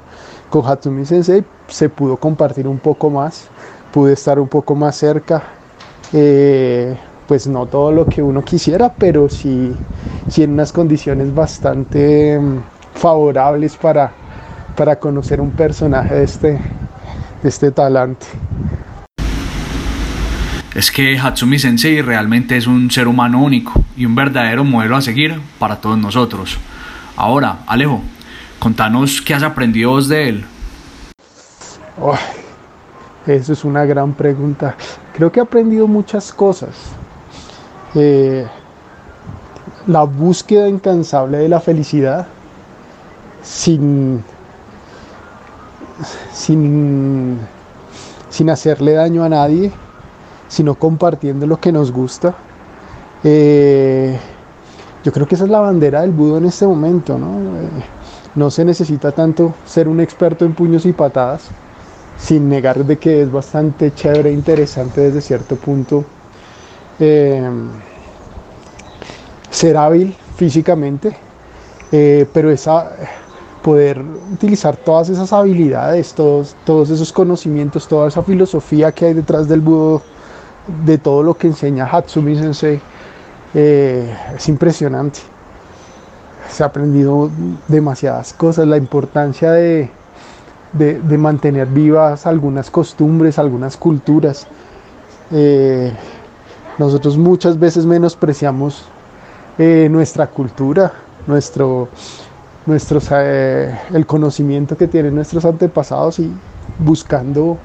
con 0.50 0.66
Hatsumi 0.66 1.06
Sensei 1.06 1.46
se 1.68 1.88
pudo 1.88 2.18
compartir 2.18 2.68
un 2.68 2.80
poco 2.80 3.10
más, 3.10 3.48
pude 3.92 4.14
estar 4.14 4.40
un 4.40 4.48
poco 4.48 4.76
más 4.76 4.96
cerca. 4.96 5.44
Eh, 6.14 6.98
pues 7.28 7.46
no 7.46 7.66
todo 7.66 7.92
lo 7.92 8.06
que 8.06 8.24
uno 8.24 8.44
quisiera, 8.44 8.94
pero 8.94 9.30
sí, 9.30 9.74
sí 10.30 10.44
en 10.44 10.54
unas 10.54 10.72
condiciones 10.72 11.34
bastante 11.34 12.40
mm, 12.40 12.60
favorables 12.96 13.76
para, 13.76 14.12
para 14.76 14.98
conocer 14.98 15.42
un 15.42 15.52
personaje 15.52 16.16
de 16.16 16.24
este, 16.24 16.60
este 17.44 17.72
talante. 17.72 18.26
Es 20.74 20.92
que 20.92 21.18
Hatsumi 21.18 21.60
Sensei 21.60 22.02
realmente 22.02 22.56
es 22.56 22.68
un 22.68 22.90
ser 22.92 23.08
humano 23.08 23.42
único 23.42 23.74
y 23.98 24.06
un 24.06 24.16
verdadero 24.16 24.64
modelo 24.64 24.96
a 24.96 25.02
seguir 25.02 25.42
para 25.60 25.78
todos 25.78 25.98
nosotros. 25.98 26.58
Ahora, 27.16 27.60
Alejo, 27.66 28.04
contanos 28.60 29.22
qué 29.22 29.34
has 29.34 29.44
aprendido 29.44 30.00
de 30.02 30.30
él. 30.30 30.46
Eso 33.28 33.54
es 33.54 33.66
una 33.66 33.86
gran 33.86 34.14
pregunta. 34.14 34.76
Creo 35.14 35.32
que 35.32 35.40
he 35.40 35.44
aprendido 35.44 35.88
muchas 35.88 36.32
cosas. 36.32 36.76
Eh, 37.96 38.46
la 39.86 40.04
búsqueda 40.04 40.68
incansable 40.68 41.38
de 41.38 41.50
la 41.50 41.60
felicidad 41.60 42.28
sin 43.42 44.24
sin, 46.32 47.40
sin 48.30 48.50
hacerle 48.50 48.94
daño 48.94 49.24
a 49.24 49.30
nadie, 49.30 49.72
sino 50.48 50.76
compartiendo 50.76 51.48
lo 51.48 51.60
que 51.60 51.72
nos 51.72 51.92
gusta. 51.92 52.36
Eh, 53.24 54.18
yo 55.04 55.12
creo 55.12 55.28
que 55.28 55.36
esa 55.36 55.46
es 55.46 55.50
la 55.50 55.60
bandera 55.60 56.02
del 56.02 56.12
budo 56.12 56.38
en 56.38 56.46
este 56.46 56.66
momento, 56.68 57.18
¿no? 57.18 57.38
Eh, 57.38 57.70
no 58.36 58.52
se 58.52 58.64
necesita 58.64 59.12
tanto 59.12 59.56
ser 59.66 59.88
un 59.88 60.00
experto 60.00 60.46
en 60.46 60.54
puños 60.54 60.86
y 60.86 60.94
patadas, 60.94 61.50
sin 62.18 62.50
negar 62.50 62.84
de 62.84 62.98
que 62.98 63.22
es 63.22 63.32
bastante 63.32 63.94
chévere 63.94 64.30
e 64.30 64.34
interesante 64.34 65.02
desde 65.02 65.22
cierto 65.22 65.56
punto 65.56 66.04
eh, 67.00 67.50
ser 69.50 69.78
hábil 69.78 70.16
físicamente, 70.36 71.16
pero 72.34 72.52
esa 72.52 72.92
poder 73.68 74.02
utilizar 74.32 74.78
todas 74.78 75.10
esas 75.10 75.34
habilidades, 75.34 76.14
todos, 76.14 76.56
todos 76.64 76.90
esos 76.90 77.12
conocimientos, 77.12 77.86
toda 77.86 78.08
esa 78.08 78.24
filosofía 78.24 78.94
que 78.94 79.08
hay 79.08 79.14
detrás 79.14 79.50
del 79.50 79.60
budo, 79.60 80.02
de 80.86 80.98
todo 80.98 81.22
lo 81.22 81.34
que 81.34 81.48
enseña 81.48 81.86
Hatsumi 81.86 82.38
Sensei, 82.38 82.80
eh, 83.54 84.16
es 84.38 84.48
impresionante. 84.48 85.20
Se 86.50 86.64
ha 86.64 86.68
aprendido 86.68 87.30
demasiadas 87.68 88.34
cosas, 88.34 88.68
la 88.68 88.78
importancia 88.78 89.52
de, 90.78 91.18
mantener 91.18 91.68
vivas 91.68 92.26
algunas 92.26 92.70
costumbres, 92.70 93.40
algunas 93.40 93.78
culturas. 93.78 94.48
Eh, 95.32 95.92
nosotros 96.78 97.18
muchas 97.18 97.58
veces 97.60 97.86
menospreciamos 97.86 98.86
eh, 99.58 99.88
nuestra 99.90 100.28
cultura, 100.28 100.94
nuestro, 101.26 101.90
nuestros, 102.68 103.08
eh, 103.12 103.76
el 103.94 104.06
conocimiento 104.06 104.78
que 104.78 104.88
tienen 104.88 105.16
nuestros 105.16 105.46
antepasados 105.46 106.20
y 106.20 106.32
buscando, 106.78 107.58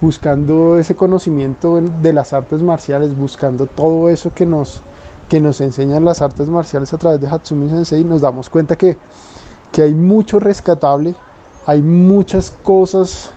buscando 0.00 0.78
ese 0.78 0.96
conocimiento 0.96 1.80
de 1.80 2.12
las 2.12 2.32
artes 2.32 2.62
marciales, 2.62 3.16
buscando 3.16 3.66
todo 3.66 4.08
eso 4.08 4.32
que 4.34 4.46
nos, 4.46 4.82
que 5.28 5.40
nos 5.40 5.60
enseñan 5.60 6.04
las 6.04 6.20
artes 6.20 6.48
marciales 6.48 6.92
a 6.92 6.98
través 6.98 7.20
de 7.20 7.28
Hatsumi 7.28 7.70
Sensei, 7.70 8.02
nos 8.02 8.22
damos 8.22 8.50
cuenta 8.50 8.74
que, 8.76 8.98
que 9.70 9.82
hay 9.82 9.94
mucho 9.94 10.40
rescatable, 10.40 11.14
hay 11.66 11.82
muchas 11.82 12.50
cosas 12.50 13.30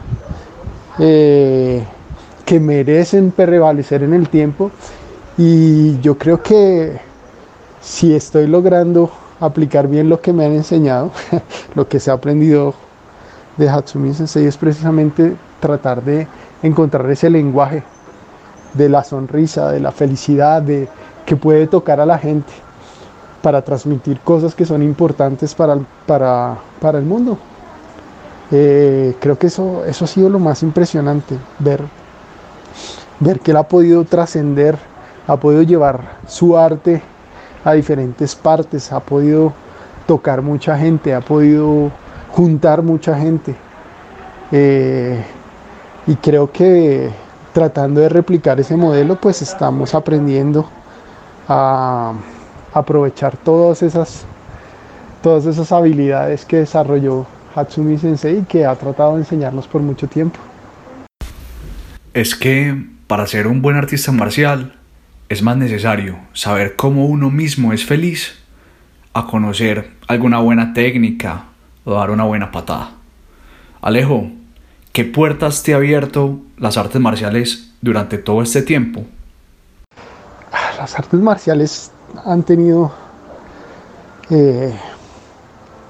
eh, 1.00 1.84
que 2.46 2.60
merecen 2.60 3.32
prevalecer 3.32 4.04
en 4.04 4.14
el 4.14 4.30
tiempo 4.30 4.72
y 5.38 6.00
yo 6.02 6.18
creo 6.18 6.42
que 6.42 7.00
si 7.82 8.14
estoy 8.14 8.48
logrando 8.48 9.12
aplicar 9.40 9.88
bien 9.88 10.10
lo 10.10 10.22
que 10.22 10.32
me 10.32 10.46
han 10.46 10.54
enseñado, 10.54 11.12
lo 11.76 11.88
que 11.88 12.00
se 12.00 12.12
ha 12.12 12.14
aprendido 12.14 12.74
de 13.58 13.70
Hatsumi 13.70 14.14
Sensei 14.14 14.46
es 14.46 14.58
precisamente 14.58 15.36
tratar 15.60 16.04
de 16.04 16.28
encontrar 16.62 17.10
ese 17.10 17.30
lenguaje 17.30 17.84
de 18.74 18.90
la 18.90 19.04
sonrisa, 19.04 19.72
de 19.72 19.80
la 19.80 19.92
felicidad, 19.92 20.62
de 20.62 20.88
que 21.26 21.36
puede 21.36 21.68
tocar 21.68 22.00
a 22.00 22.06
la 22.06 22.18
gente 22.18 22.52
para 23.42 23.62
transmitir 23.62 24.20
cosas 24.22 24.56
que 24.56 24.66
son 24.66 24.82
importantes 24.82 25.54
para, 25.54 25.78
para, 26.06 26.58
para 26.80 26.98
el 26.98 27.06
mundo. 27.06 27.38
Eh, 28.52 29.16
creo 29.20 29.38
que 29.38 29.48
eso, 29.48 29.84
eso 29.86 30.06
ha 30.06 30.08
sido 30.08 30.30
lo 30.30 30.40
más 30.40 30.64
impresionante, 30.64 31.38
ver, 31.60 31.82
ver 33.20 33.40
que 33.40 33.52
él 33.52 33.58
ha 33.58 33.64
podido 33.64 34.04
trascender, 34.04 34.78
ha 35.28 35.38
podido 35.38 35.64
llevar 35.64 36.18
su 36.28 36.58
arte 36.58 37.02
a 37.64 37.74
diferentes 37.74 38.36
partes, 38.36 38.92
ha 38.92 39.00
podido 39.00 39.54
tocar 40.06 40.42
mucha 40.42 40.78
gente, 40.78 41.14
ha 41.14 41.22
podido 41.22 41.92
juntar 42.30 42.84
mucha 42.84 43.18
gente. 43.18 43.56
Eh, 44.52 45.24
y 46.06 46.16
creo 46.16 46.52
que 46.52 47.10
tratando 47.54 48.02
de 48.02 48.10
replicar 48.10 48.60
ese 48.60 48.76
modelo, 48.76 49.16
pues 49.16 49.42
estamos 49.42 49.96
aprendiendo 49.96 50.68
a 51.48 52.14
aprovechar 52.74 53.38
todas 53.38 53.84
esas, 53.84 54.26
todas 55.22 55.46
esas 55.46 55.72
habilidades 55.72 56.46
que 56.46 56.58
desarrolló 56.58 57.26
Hatsumi 57.56 57.98
Sensei 57.98 58.44
que 58.48 58.66
ha 58.66 58.76
tratado 58.76 59.14
de 59.14 59.20
enseñarnos 59.20 59.68
por 59.68 59.82
mucho 59.82 60.08
tiempo. 60.08 60.40
Es 62.14 62.36
que 62.36 62.86
para 63.08 63.28
ser 63.28 63.48
un 63.48 63.62
buen 63.62 63.76
artista 63.76 64.12
marcial 64.12 64.74
es 65.30 65.42
más 65.42 65.58
necesario 65.58 66.18
saber 66.34 66.76
cómo 66.76 67.06
uno 67.06 67.30
mismo 67.30 67.74
es 67.74 67.86
feliz 67.86 68.40
a 69.14 69.28
conocer 69.28 69.92
alguna 70.08 70.40
buena 70.40 70.74
técnica 70.74 71.46
o 71.86 71.94
dar 71.94 72.12
una 72.12 72.24
buena 72.24 72.52
patada. 72.52 72.92
Alejo, 73.82 74.32
¿qué 74.92 75.04
puertas 75.06 75.64
te 75.64 75.74
ha 75.74 75.78
abierto 75.78 76.40
las 76.58 76.78
artes 76.78 77.02
marciales 77.02 77.72
durante 77.82 78.18
todo 78.18 78.42
este 78.42 78.62
tiempo? 78.62 79.06
las 80.84 81.00
artes 81.00 81.20
marciales 81.20 81.92
han 82.26 82.44
tenido, 82.44 82.92
eh, 84.30 84.78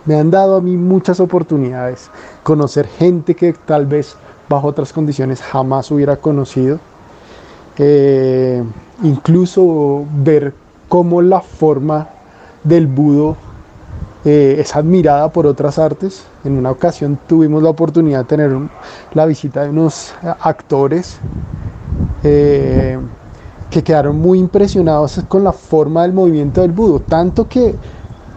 me 0.05 0.15
han 0.15 0.31
dado 0.31 0.57
a 0.57 0.61
mí 0.61 0.77
muchas 0.77 1.19
oportunidades, 1.19 2.09
conocer 2.43 2.87
gente 2.87 3.35
que 3.35 3.53
tal 3.53 3.85
vez 3.85 4.15
bajo 4.49 4.67
otras 4.67 4.91
condiciones 4.91 5.41
jamás 5.41 5.89
hubiera 5.91 6.17
conocido, 6.17 6.79
eh, 7.77 8.63
incluso 9.01 10.05
ver 10.23 10.53
cómo 10.89 11.21
la 11.21 11.41
forma 11.41 12.07
del 12.63 12.87
budo 12.87 13.35
eh, 14.25 14.57
es 14.59 14.75
admirada 14.75 15.29
por 15.29 15.45
otras 15.45 15.79
artes. 15.79 16.23
En 16.43 16.57
una 16.57 16.71
ocasión 16.71 17.17
tuvimos 17.27 17.63
la 17.63 17.69
oportunidad 17.69 18.19
de 18.19 18.25
tener 18.25 18.57
la 19.13 19.25
visita 19.25 19.63
de 19.63 19.69
unos 19.69 20.13
actores 20.41 21.17
eh, 22.23 22.97
que 23.69 23.83
quedaron 23.83 24.17
muy 24.19 24.39
impresionados 24.39 25.19
con 25.27 25.43
la 25.43 25.51
forma 25.51 26.03
del 26.03 26.13
movimiento 26.13 26.61
del 26.61 26.71
budo, 26.71 26.99
tanto 26.99 27.47
que 27.47 27.75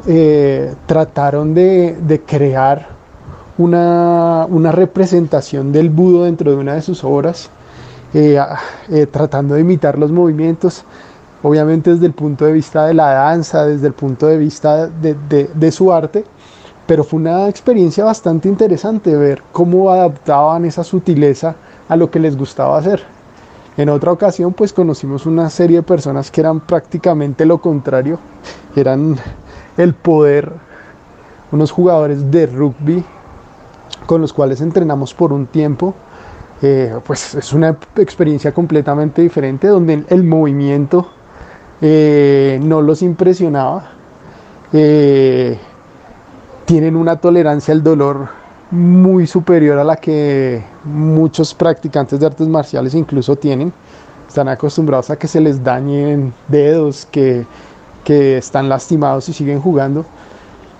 eh, 0.06 0.74
trataron 0.86 1.54
de, 1.54 2.22
crear 2.26 2.88
una, 3.58 4.46
una, 4.48 4.72
representación 4.72 5.72
del 5.72 5.90
budo 5.90 6.24
dentro 6.24 6.50
de 6.50 6.56
una 6.56 6.74
de 6.74 6.82
sus 6.82 7.04
obras, 7.04 7.50
tratando 9.10 9.56
de 9.56 9.60
imitar 9.60 9.98
los 9.98 10.10
movimientos 10.10 10.84
obviamente 11.46 11.90
desde 11.90 12.06
el 12.06 12.12
punto 12.12 12.44
de 12.44 12.52
vista 12.52 12.86
de 12.86 12.94
la 12.94 13.12
danza, 13.12 13.66
desde 13.66 13.86
el 13.86 13.92
punto 13.92 14.26
de 14.26 14.36
vista 14.36 14.88
de, 14.88 15.72
su 15.72 15.92
arte, 15.92 16.24
pero 16.86 17.04
fue 17.04 17.20
una 17.20 17.48
experiencia 17.48 18.04
bastante 18.04 18.48
interesante 18.48 19.14
ver 19.14 19.42
cómo 19.52 19.90
adaptaban 19.90 20.64
esa 20.64 20.82
sutileza 20.82 21.54
a 21.88 21.96
lo 21.96 22.10
que 22.10 22.18
les 22.18 22.36
gustaba 22.36 22.78
hacer. 22.78 23.02
En 23.76 23.90
otra 23.90 24.10
ocasión 24.10 24.54
pues 24.54 24.72
conocimos 24.72 25.24
una 25.24 25.48
serie 25.50 25.78
de 25.78 25.82
personas 25.82 26.30
que 26.32 26.40
eran 26.40 26.60
prácticamente 26.60 27.46
lo 27.46 27.58
contrario, 27.58 28.18
eran 28.74 29.16
el 29.76 29.94
poder, 29.94 30.52
unos 31.52 31.70
jugadores 31.70 32.30
de 32.30 32.46
rugby 32.46 33.04
con 34.06 34.20
los 34.20 34.32
cuales 34.32 34.60
entrenamos 34.60 35.12
por 35.14 35.32
un 35.32 35.46
tiempo, 35.46 35.94
eh, 36.62 36.94
pues 37.06 37.34
es 37.34 37.52
una 37.52 37.76
experiencia 37.96 38.52
completamente 38.52 39.20
diferente 39.20 39.68
donde 39.68 40.04
el 40.08 40.24
movimiento 40.24 41.10
eh, 41.80 42.58
no 42.62 42.80
los 42.80 43.02
impresionaba. 43.02 43.90
Eh, 44.72 45.58
tienen 46.64 46.96
una 46.96 47.16
tolerancia 47.16 47.72
al 47.72 47.82
dolor 47.82 48.28
muy 48.70 49.26
superior 49.26 49.78
a 49.78 49.84
la 49.84 49.96
que 49.96 50.62
muchos 50.84 51.54
practicantes 51.54 52.18
de 52.18 52.26
artes 52.26 52.48
marciales 52.48 52.94
incluso 52.94 53.36
tienen. 53.36 53.72
Están 54.26 54.48
acostumbrados 54.48 55.10
a 55.10 55.16
que 55.16 55.28
se 55.28 55.40
les 55.40 55.62
dañen 55.62 56.32
dedos, 56.48 57.06
que, 57.06 57.46
están 58.08 58.68
lastimados 58.68 59.28
y 59.28 59.32
siguen 59.32 59.60
jugando. 59.60 60.04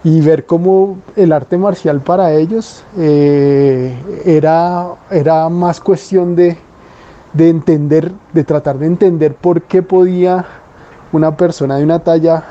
Y 0.05 0.21
ver 0.21 0.47
cómo 0.47 0.99
el 1.17 1.33
arte 1.33 1.59
marcial 1.59 2.01
para 2.01 2.33
ellos 2.33 2.85
eh, 2.97 3.93
era, 4.25 4.87
era 5.11 5.49
más 5.49 5.81
cuestión 5.81 6.37
de, 6.37 6.57
de 7.33 7.49
entender, 7.49 8.13
de 8.33 8.45
tratar 8.45 8.79
de 8.79 8.87
entender 8.87 9.35
por 9.35 9.63
qué 9.63 9.83
podía 9.83 10.45
una 11.13 11.37
persona 11.37 11.77
de 11.77 11.85
una 11.85 11.99
talla 11.99 12.45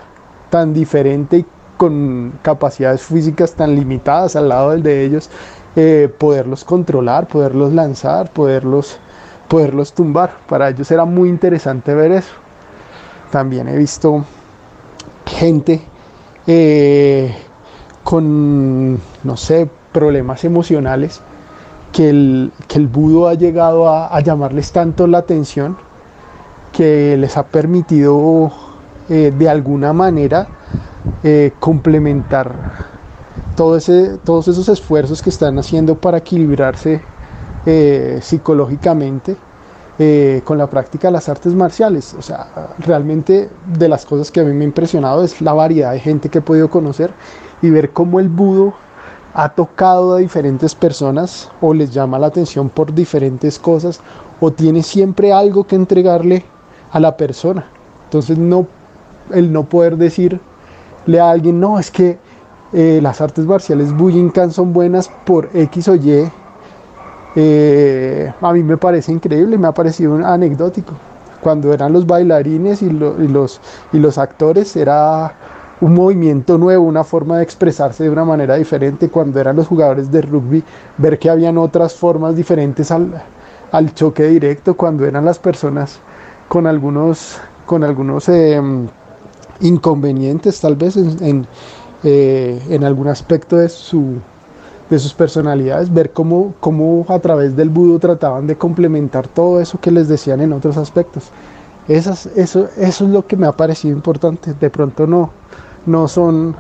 tan 0.50 0.74
diferente 0.74 1.38
y 1.38 1.46
con 1.78 2.34
capacidades 2.42 3.02
físicas 3.04 3.54
tan 3.54 3.76
limitadas 3.76 4.36
al 4.36 4.50
lado 4.50 4.72
del 4.72 4.84
de 4.84 5.06
ellos, 5.06 5.30
eh, 5.76 6.14
poderlos 6.18 6.64
controlar, 6.64 7.28
poderlos 7.28 7.74
lanzar, 7.74 8.30
poderlos, 8.32 8.98
poderlos 9.48 9.94
tumbar. 9.94 10.38
Para 10.48 10.70
ellos 10.70 10.90
era 10.92 11.06
muy 11.06 11.30
interesante 11.30 11.94
ver 11.94 12.12
eso. 12.12 12.34
También 13.32 13.68
he 13.68 13.78
visto 13.78 14.24
gente 15.36 15.82
eh, 16.48 17.36
con, 18.04 18.94
no 19.24 19.38
sé, 19.38 19.70
problemas 19.92 20.44
emocionales 20.44 21.22
que 21.92 22.10
el, 22.10 22.52
que 22.68 22.80
el 22.80 22.88
budo 22.88 23.28
ha 23.28 23.36
llegado 23.36 23.90
a 23.90 24.20
llamarles 24.22 24.72
tanto 24.72 25.08
la 25.08 25.20
atención 25.20 25.78
que 26.74 27.16
les 27.18 27.38
ha 27.38 27.44
permitido 27.44 28.52
eh, 29.10 29.32
de 29.38 29.50
alguna 29.50 29.94
manera 29.94 30.48
eh, 31.24 31.52
complementar 31.60 32.54
todo 33.56 33.78
ese, 33.78 34.18
todos 34.24 34.48
esos 34.48 34.68
esfuerzos 34.68 35.22
que 35.22 35.30
están 35.30 35.58
haciendo 35.60 35.96
para 35.96 36.18
equilibrarse 36.18 37.02
psicológicamente 38.22 39.36
con 40.44 40.58
la 40.58 40.68
práctica 40.68 41.08
de 41.08 41.14
las 41.14 41.30
artes 41.30 41.54
marciales. 41.54 42.14
O 42.14 42.22
sea, 42.22 42.48
realmente 42.80 43.50
de 43.78 43.88
las 43.88 44.06
cosas 44.06 44.30
que 44.30 44.42
a 44.42 44.44
mí 44.44 44.54
me 44.54 44.66
ha 44.66 44.68
impresionado 44.68 45.24
es 45.24 45.42
la 45.42 45.54
variedad 45.54 45.94
de 45.94 46.00
gente 46.00 46.30
que 46.30 46.40
he 46.40 46.42
podido 46.42 46.70
conocer 46.70 47.12
y 47.62 47.70
ver 47.70 47.92
cómo 47.92 48.20
el 48.20 48.28
budo 48.28 48.74
ha 49.34 49.50
tocado 49.50 50.16
a 50.16 50.20
diferentes 50.20 50.74
personas 50.74 51.52
o 51.60 51.74
les 51.74 51.92
llama 51.92 52.18
la 52.18 52.28
atención 52.28 52.70
por 52.70 52.94
diferentes 52.94 53.60
cosas 53.60 54.00
o 54.40 54.52
tiene 54.52 54.82
siempre 54.82 55.34
algo 55.34 55.66
que 55.66 55.76
entregarle 55.76 56.46
a 56.92 57.00
la 57.02 57.18
persona. 57.18 57.66
Entonces 58.06 58.38
no, 58.38 58.66
el 59.34 59.52
no 59.52 59.64
poder 59.64 59.98
decirle 59.98 60.40
a 61.20 61.30
alguien, 61.30 61.60
no, 61.60 61.80
es 61.80 61.92
que 61.92 62.18
eh, 62.72 63.00
las 63.02 63.20
artes 63.20 63.46
marciales 63.46 63.92
Bujinkan 63.92 64.52
son 64.52 64.72
buenas 64.72 65.10
por 65.26 65.50
X 65.54 65.90
o 65.90 65.96
Y, 65.96 66.32
eh, 67.36 68.32
a 68.42 68.54
mí 68.54 68.64
me 68.64 68.78
parece 68.78 69.12
increíble, 69.12 69.58
me 69.58 69.68
ha 69.68 69.74
parecido 69.74 70.16
anecdótico. 70.26 70.94
Cuando 71.42 71.74
eran 71.74 71.94
los 71.94 72.08
bailarines 72.08 72.82
y, 72.82 72.90
los, 72.90 73.62
y 73.94 74.00
los 74.00 74.18
actores 74.18 74.76
era 74.76 75.34
un 75.82 75.94
movimiento 75.94 76.58
nuevo, 76.58 76.86
una 76.86 77.04
forma 77.04 77.38
de 77.38 77.44
expresarse 77.44 78.06
de 78.06 78.10
una 78.10 78.26
manera 78.26 78.56
diferente. 78.56 79.10
Cuando 79.10 79.40
eran 79.40 79.56
los 79.56 79.68
jugadores 79.68 80.10
de 80.12 80.22
rugby, 80.22 80.64
ver 80.98 81.20
que 81.20 81.30
habían 81.30 81.58
otras 81.58 81.94
formas 81.94 82.36
diferentes 82.36 82.90
al, 82.92 83.22
al 83.72 83.94
choque 83.94 84.24
directo. 84.24 84.76
Cuando 84.76 85.06
eran 85.06 85.26
las 85.26 85.38
personas 85.38 86.00
con 86.48 86.66
algunos, 86.68 87.38
con 87.66 87.84
algunos 87.84 88.30
em, 88.30 88.88
inconvenientes 89.60 90.60
tal 90.60 90.76
vez 90.76 90.98
en, 90.98 91.46
eh, 92.04 92.62
en, 92.70 92.84
algún 92.84 93.08
aspecto 93.08 93.58
de, 93.58 93.70
su, 93.70 94.16
de 94.90 95.00
sus 95.00 95.14
personalidades, 95.14 95.92
ver 95.92 96.12
cómo, 96.12 96.54
cómo 96.60 97.06
a 97.10 97.20
través 97.20 97.56
del 97.56 97.70
budo 97.70 97.98
trataban 98.00 98.46
de 98.46 98.56
complementar 98.56 99.28
todo 99.28 99.60
eso 99.60 99.80
que 99.80 99.92
les 99.92 100.08
decían 100.08 100.42
en 100.42 100.54
otros 100.54 100.78
aspectos. 100.78 101.32
Esas, 101.88 102.28
eso, 102.28 102.68
eso 102.78 103.06
es 103.06 103.12
lo 103.12 103.26
que 103.26 103.36
me 103.36 103.48
ha 103.48 103.52
parecido 103.52 103.96
importante. 103.96 104.54
De 104.54 104.70
pronto 104.70 105.08
no, 105.08 105.32
no 105.86 106.08
son 106.08 106.56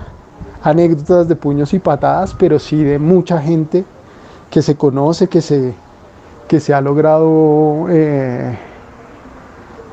anécdotas 0.64 1.28
de 1.28 1.36
puños 1.36 1.74
y 1.74 1.80
patadas, 1.80 2.36
pero 2.38 2.58
sí 2.58 2.84
de 2.84 2.98
mucha 2.98 3.40
gente 3.40 3.86
que 4.50 4.62
se 4.62 4.76
conoce, 4.76 5.28
que 5.28 5.42
se, 5.42 5.74
que 6.48 6.60
se 6.60 6.74
ha 6.74 6.82
logrado 6.82 7.88
eh, 7.90 8.58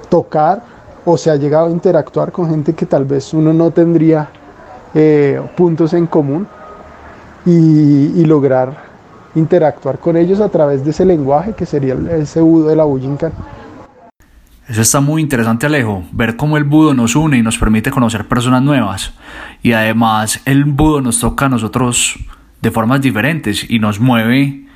tocar 0.09 0.63
o 1.05 1.17
se 1.19 1.31
ha 1.31 1.37
llegado 1.37 1.67
a 1.67 1.71
interactuar 1.71 2.33
con 2.33 2.49
gente 2.49 2.75
que 2.75 2.87
tal 2.87 3.05
vez 3.05 3.35
uno 3.35 3.53
no 3.53 3.71
tendría 3.71 4.29
eh, 4.95 5.41
puntos 5.57 5.93
en 5.95 6.07
común 6.07 6.47
y, 7.47 8.25
lograr 8.25 8.93
interactuar 9.35 9.99
con 9.99 10.17
ellos 10.17 10.41
a 10.41 10.49
través 10.49 10.85
de 10.85 10.91
ese 10.91 11.05
lenguaje 11.05 11.55
que 11.55 11.67
sería 11.67 11.97
ese 12.13 12.41
budo 12.41 12.69
de 12.69 12.77
la 12.77 12.85
Bujinkan. 12.85 13.33
Eso 14.69 14.81
está 14.81 15.01
muy 15.01 15.23
interesante 15.23 15.67
Alejo, 15.67 16.05
ver 16.13 16.37
cómo 16.37 16.57
el 16.57 16.65
budo 16.65 16.95
nos 16.95 17.17
une 17.17 17.39
y 17.39 17.43
nos 17.43 17.59
permite 17.59 17.91
conocer 17.91 18.29
personas 18.29 18.63
nuevas 18.63 19.13
y 19.63 19.73
además 19.73 20.41
el 20.45 20.65
budo 20.65 21.01
nos 21.01 21.19
toca 21.19 21.47
a 21.47 21.49
nosotros 21.49 22.19
de 22.61 22.71
formas 22.71 23.01
diferentes 23.01 23.69
y 23.69 23.79
nos 23.81 24.01
mueve 24.01 24.67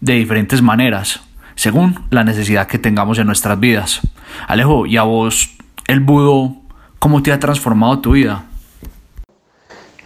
de 0.00 0.14
diferentes 0.14 0.62
maneras 0.62 1.20
según 1.54 2.00
la 2.10 2.22
necesidad 2.22 2.66
que 2.66 2.78
tengamos 2.78 3.18
en 3.18 3.26
nuestras 3.26 3.58
vidas. 3.58 4.00
Alejo, 4.46 4.86
¿y 4.86 4.96
a 4.96 5.02
vos 5.02 5.56
el 5.88 6.00
budo 6.00 6.54
cómo 6.98 7.22
te 7.22 7.32
ha 7.32 7.38
transformado 7.38 7.98
tu 8.00 8.12
vida? 8.12 8.44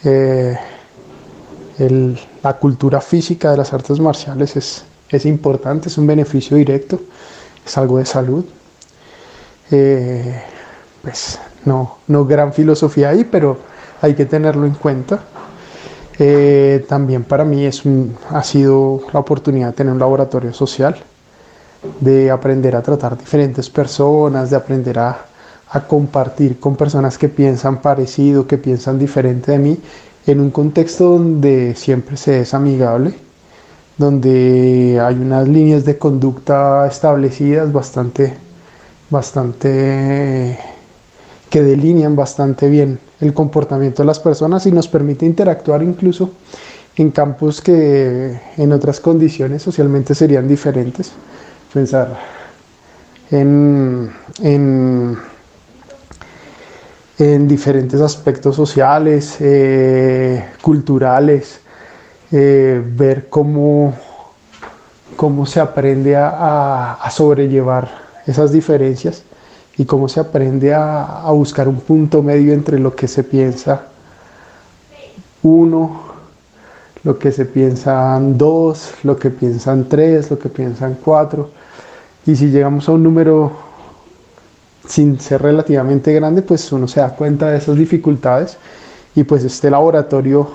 Eh, 0.05 0.57
la 1.89 2.55
cultura 2.55 3.01
física 3.01 3.51
de 3.53 3.57
las 3.57 3.73
artes 3.73 4.01
marciales 4.01 4.57
es, 4.57 4.85
es, 5.09 5.27
importante, 5.27 5.89
es 5.89 5.97
un 5.99 6.07
beneficio 6.07 6.57
directo, 6.57 7.01
es 7.65 7.79
algo 7.79 7.99
de 7.99 8.07
salud. 8.07 8.45
Eh, 9.71 10.43
pues 11.03 11.39
no, 11.65 11.99
no 12.09 12.25
gran 12.27 12.53
filosofía 12.53 13.11
ahí, 13.11 13.25
pero 13.25 13.59
hay 14.03 14.15
que 14.15 14.27
tenerlo 14.27 14.67
en 14.67 14.75
cuenta. 14.75 15.21
Eh, 16.19 16.85
también 16.89 17.25
para 17.25 17.45
mí 17.45 17.65
es 17.65 17.83
ha 18.29 18.43
sido 18.43 19.03
la 19.13 19.21
oportunidad 19.21 19.69
de 19.69 19.73
tener 19.73 19.93
un 19.93 19.99
laboratorio 19.99 20.53
social 20.53 21.03
de 22.01 22.31
aprender 22.31 22.77
a 22.77 22.83
tratar 22.83 23.17
diferentes 23.17 23.71
personas, 23.71 24.51
de 24.51 24.57
aprender 24.57 24.99
a, 24.99 25.27
compartir 25.89 26.59
con 26.59 26.75
personas 26.75 27.17
que 27.17 27.29
piensan 27.29 27.81
parecido, 27.81 28.45
que 28.45 28.59
piensan 28.59 28.99
diferente 28.99 29.53
de 29.53 29.59
mí, 29.61 29.79
en 30.27 30.41
un 30.41 30.51
contexto 30.51 31.11
donde 31.11 31.75
siempre 31.75 32.17
se 32.17 32.41
es 32.41 32.55
amigable, 32.55 33.15
donde 33.99 35.01
hay 35.03 35.15
unas 35.17 35.49
líneas 35.49 35.85
de 35.85 35.99
conducta 35.99 36.87
establecidas 36.87 37.73
bastante, 37.73 38.35
bastante 39.11 40.59
que 41.51 41.63
delinean 41.63 42.15
bastante 42.15 42.69
bien 42.69 42.99
el 43.21 43.35
comportamiento 43.35 44.03
de 44.03 44.07
las 44.07 44.21
personas 44.21 44.65
y 44.67 44.73
nos 44.73 44.89
permite 44.89 45.27
interactuar 45.27 45.83
incluso 45.83 46.31
en 46.97 47.11
campos 47.11 47.61
que 47.61 48.41
en 48.57 48.73
otras 48.73 49.01
condiciones 49.01 49.63
socialmente 49.63 50.15
serían 50.15 50.47
diferentes. 50.47 51.13
Pensar 51.73 52.19
en, 53.31 54.11
en, 54.43 55.17
diferentes 57.21 58.01
aspectos 58.01 58.57
sociales, 58.57 59.37
eh, 59.41 60.45
culturales, 60.63 61.61
eh, 62.33 62.83
ver 62.85 63.29
cómo, 63.29 63.95
cómo 65.17 65.45
se 65.45 65.61
aprende 65.61 66.17
a, 66.17 66.99
sobrellevar 67.11 67.91
esas 68.27 68.53
diferencias 68.53 69.23
y 69.77 69.85
cómo 69.85 70.09
se 70.09 70.21
aprende 70.21 70.73
a, 70.73 71.21
a 71.23 71.31
buscar 71.33 71.69
un 71.69 71.81
punto 71.81 72.23
medio 72.23 72.55
entre 72.55 72.79
lo 72.79 72.95
que 72.97 73.07
se 73.07 73.23
piensa 73.23 73.87
uno 75.43 76.11
lo 77.03 77.19
que 77.19 77.33
se 77.33 77.47
piensan 77.47 78.37
dos, 78.37 78.93
lo 79.05 79.17
que 79.17 79.31
piensan 79.31 79.89
tres, 79.89 80.31
lo 80.31 80.39
que 80.39 80.51
piensan 80.51 80.99
cuatro. 81.03 81.51
Y 82.27 82.37
si 82.37 82.51
llegamos 82.51 82.89
a 82.89 82.93
un 82.93 83.03
número 83.03 83.70
sin 84.91 85.21
ser 85.21 85.41
relativamente 85.41 86.13
grande, 86.13 86.43
pues 86.43 86.73
uno 86.73 86.89
se 86.89 86.99
da 86.99 87.11
cuenta 87.11 87.49
de 87.49 87.59
esas 87.59 87.77
dificultades 87.77 88.59
y 89.15 89.23
pues 89.23 89.45
este 89.45 89.71
laboratorio 89.71 90.51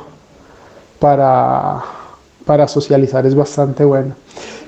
para, 1.00 1.82
socializar 2.68 3.26
es 3.26 3.34
bastante 3.34 3.86
bueno. 3.86 4.16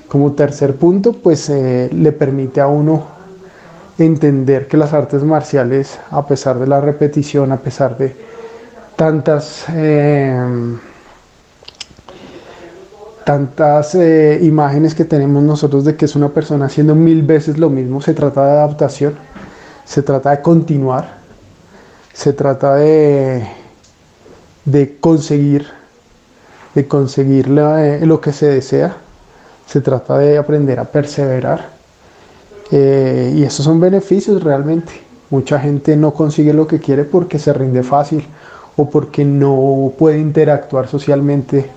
Como 0.08 0.32
tercer 0.32 0.76
punto, 0.76 1.12
pues 1.12 1.50
eh, 1.50 1.90
le 1.92 2.12
permite 2.12 2.62
a 2.62 2.66
uno 2.66 3.06
entender 3.98 4.68
que 4.68 4.78
las 4.78 4.94
artes 4.94 5.22
marciales, 5.22 5.98
a 6.10 6.26
pesar 6.26 6.58
de 6.58 6.66
la 6.66 6.80
repetición, 6.80 7.52
a 7.52 7.58
pesar 7.58 7.98
de 7.98 8.16
tantas... 8.96 9.64
Eh, 9.74 10.76
tantas 13.24 13.94
eh, 13.94 14.38
imágenes 14.40 14.94
que 14.94 15.04
tenemos 15.04 15.42
nosotros 15.42 15.84
de 15.84 15.96
que 15.96 16.06
es 16.06 16.16
una 16.16 16.30
persona 16.30 16.64
haciendo 16.64 16.94
mil 16.94 17.22
veces 17.22 17.58
lo 17.58 17.68
mismo. 17.68 18.00
Se 18.00 18.14
trata 18.14 18.42
de 18.46 18.52
adaptación, 18.52 19.16
se 19.88 20.02
trata 20.02 20.30
de 20.32 20.42
continuar, 20.42 21.16
se 22.12 22.34
trata 22.34 22.74
de, 22.74 23.42
de 24.66 24.98
conseguir, 25.00 25.66
de 26.74 26.86
conseguir 26.86 27.48
eh, 27.48 28.00
lo 28.04 28.20
que 28.20 28.34
se 28.34 28.46
desea, 28.46 28.94
se 29.66 29.80
trata 29.80 30.18
de 30.18 30.36
aprender 30.36 30.78
a 30.78 30.84
perseverar. 30.84 31.70
Eh, 32.70 33.32
y 33.34 33.44
esos 33.44 33.64
son 33.64 33.80
beneficios 33.80 34.42
realmente. 34.42 34.92
Mucha 35.30 35.58
gente 35.58 35.96
no 35.96 36.12
consigue 36.12 36.52
lo 36.52 36.66
que 36.66 36.80
quiere 36.80 37.04
porque 37.04 37.38
se 37.38 37.54
rinde 37.54 37.82
fácil 37.82 38.26
o 38.76 38.90
porque 38.90 39.24
no 39.24 39.94
puede 39.98 40.18
interactuar 40.18 40.86
socialmente 40.86 41.70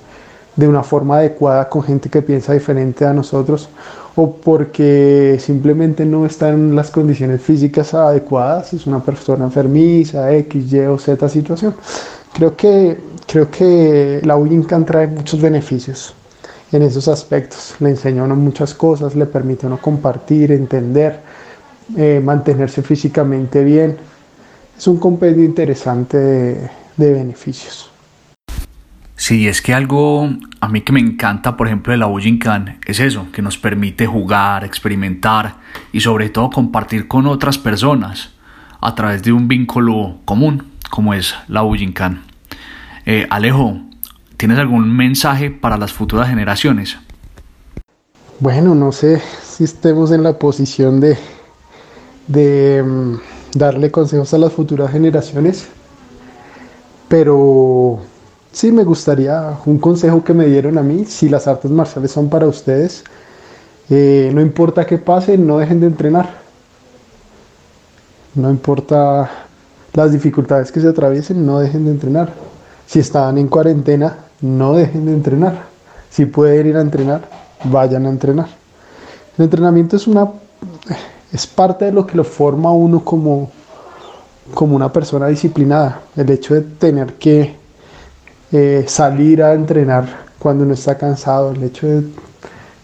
de 0.55 0.67
una 0.67 0.83
forma 0.83 1.17
adecuada 1.17 1.69
con 1.69 1.83
gente 1.83 2.09
que 2.09 2.21
piensa 2.21 2.53
diferente 2.53 3.05
a 3.05 3.13
nosotros 3.13 3.69
o 4.15 4.35
porque 4.35 5.37
simplemente 5.39 6.05
no 6.05 6.25
está 6.25 6.49
en 6.49 6.75
las 6.75 6.91
condiciones 6.91 7.41
físicas 7.41 7.93
adecuadas, 7.93 8.73
es 8.73 8.85
una 8.85 9.03
persona 9.03 9.45
enfermiza, 9.45 10.33
X, 10.33 10.73
Y 10.73 10.79
o 10.79 10.97
Z 10.97 11.29
situación. 11.29 11.75
Creo 12.33 12.55
que, 12.55 12.97
creo 13.25 13.49
que 13.49 14.21
la 14.23 14.35
Wincan 14.35 14.85
trae 14.85 15.07
muchos 15.07 15.41
beneficios 15.41 16.13
en 16.71 16.81
esos 16.81 17.07
aspectos. 17.07 17.75
Le 17.79 17.89
enseña 17.89 18.21
a 18.21 18.25
uno 18.25 18.35
muchas 18.35 18.73
cosas, 18.73 19.15
le 19.15 19.25
permite 19.25 19.65
a 19.65 19.67
uno 19.67 19.77
compartir, 19.81 20.51
entender, 20.51 21.19
eh, 21.95 22.21
mantenerse 22.23 22.81
físicamente 22.81 23.63
bien. 23.63 23.97
Es 24.77 24.87
un 24.87 24.97
compendio 24.97 25.43
interesante 25.43 26.17
de 26.17 27.13
beneficios. 27.13 27.90
Sí, 29.21 29.47
es 29.47 29.61
que 29.61 29.75
algo 29.75 30.29
a 30.61 30.67
mí 30.67 30.81
que 30.81 30.91
me 30.91 30.99
encanta, 30.99 31.55
por 31.55 31.67
ejemplo, 31.67 31.91
de 31.91 31.97
la 31.97 32.07
Bujinkan 32.07 32.79
es 32.87 32.99
eso, 32.99 33.27
que 33.31 33.43
nos 33.43 33.55
permite 33.55 34.07
jugar, 34.07 34.63
experimentar 34.63 35.57
y 35.91 36.01
sobre 36.01 36.29
todo 36.29 36.49
compartir 36.49 37.07
con 37.07 37.27
otras 37.27 37.59
personas 37.59 38.31
a 38.81 38.95
través 38.95 39.21
de 39.21 39.31
un 39.31 39.47
vínculo 39.47 40.17
común 40.25 40.71
como 40.89 41.13
es 41.13 41.35
la 41.47 41.61
Bujinkan. 41.61 42.23
Eh, 43.05 43.27
Alejo, 43.29 43.77
¿tienes 44.37 44.57
algún 44.57 44.91
mensaje 44.91 45.51
para 45.51 45.77
las 45.77 45.93
futuras 45.93 46.27
generaciones? 46.27 46.97
Bueno, 48.39 48.73
no 48.73 48.91
sé 48.91 49.21
si 49.43 49.65
estemos 49.65 50.11
en 50.11 50.23
la 50.23 50.39
posición 50.39 50.99
de, 50.99 51.15
de 52.25 52.81
mm, 52.81 53.19
darle 53.53 53.91
consejos 53.91 54.33
a 54.33 54.39
las 54.39 54.51
futuras 54.51 54.91
generaciones, 54.91 55.69
pero 57.07 58.01
Sí, 58.51 58.71
me 58.71 58.83
gustaría 58.83 59.57
un 59.65 59.77
consejo 59.79 60.23
que 60.23 60.33
me 60.33 60.45
dieron 60.45 60.77
a 60.77 60.83
mí, 60.83 61.05
si 61.05 61.29
las 61.29 61.47
artes 61.47 61.71
marciales 61.71 62.11
son 62.11 62.29
para 62.29 62.47
ustedes, 62.47 63.03
eh, 63.89 64.31
no 64.33 64.41
importa 64.41 64.85
qué 64.85 64.97
pase, 64.97 65.37
no 65.37 65.57
dejen 65.57 65.79
de 65.79 65.87
entrenar. 65.87 66.41
No 68.35 68.49
importa 68.49 69.29
las 69.93 70.11
dificultades 70.11 70.71
que 70.71 70.81
se 70.81 70.87
atraviesen, 70.87 71.45
no 71.45 71.59
dejen 71.59 71.85
de 71.85 71.91
entrenar. 71.91 72.33
Si 72.85 72.99
están 72.99 73.37
en 73.37 73.47
cuarentena, 73.47 74.17
no 74.41 74.73
dejen 74.73 75.05
de 75.05 75.13
entrenar. 75.13 75.63
Si 76.09 76.25
pueden 76.25 76.67
ir 76.67 76.77
a 76.77 76.81
entrenar, 76.81 77.27
vayan 77.65 78.05
a 78.05 78.09
entrenar. 78.09 78.47
El 79.37 79.45
entrenamiento 79.45 79.95
es 79.95 80.07
una 80.07 80.29
es 81.31 81.47
parte 81.47 81.85
de 81.85 81.91
lo 81.93 82.05
que 82.05 82.17
lo 82.17 82.23
forma 82.23 82.71
uno 82.71 83.03
como, 83.03 83.49
como 84.53 84.75
una 84.75 84.91
persona 84.91 85.27
disciplinada. 85.27 86.01
El 86.15 86.29
hecho 86.29 86.53
de 86.53 86.61
tener 86.61 87.13
que 87.13 87.55
eh, 88.51 88.85
salir 88.87 89.41
a 89.43 89.53
entrenar 89.53 90.25
cuando 90.39 90.63
uno 90.63 90.73
está 90.73 90.97
cansado, 90.97 91.51
el 91.51 91.63
hecho 91.63 91.87
de 91.87 92.03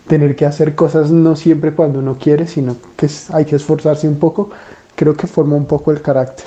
tener 0.08 0.36
que 0.36 0.46
hacer 0.46 0.76
cosas 0.76 1.12
no 1.12 1.36
siempre 1.36 1.74
cuando 1.74 2.00
uno 2.00 2.18
quiere, 2.18 2.48
sino 2.48 2.78
que 2.96 3.10
hay 3.34 3.46
que 3.46 3.58
esforzarse 3.58 4.08
un 4.08 4.18
poco, 4.20 4.50
creo 4.96 5.16
que 5.16 5.28
forma 5.28 5.56
un 5.56 5.66
poco 5.66 5.92
el 5.92 6.02
carácter. 6.02 6.46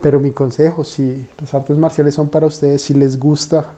Pero 0.00 0.20
mi 0.20 0.30
consejo, 0.30 0.84
si 0.84 1.28
las 1.40 1.52
artes 1.54 1.76
marciales 1.76 2.14
son 2.14 2.28
para 2.30 2.46
ustedes, 2.46 2.82
si 2.82 2.94
les 2.94 3.18
gusta 3.18 3.72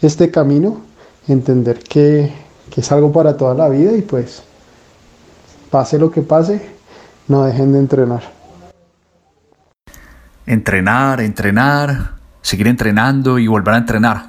este 0.00 0.30
camino, 0.30 0.80
entender 1.28 1.80
que, 1.80 2.32
que 2.70 2.80
es 2.80 2.92
algo 2.92 3.12
para 3.12 3.36
toda 3.36 3.54
la 3.54 3.68
vida 3.68 3.92
y 3.92 4.02
pues 4.02 4.42
pase 5.70 5.98
lo 5.98 6.10
que 6.10 6.22
pase, 6.22 6.60
no 7.28 7.44
dejen 7.44 7.72
de 7.72 7.78
entrenar. 7.80 8.22
Entrenar, 10.46 11.20
entrenar, 11.20 12.12
seguir 12.44 12.68
entrenando 12.68 13.38
y 13.38 13.46
volver 13.46 13.74
a 13.74 13.78
entrenar. 13.78 14.26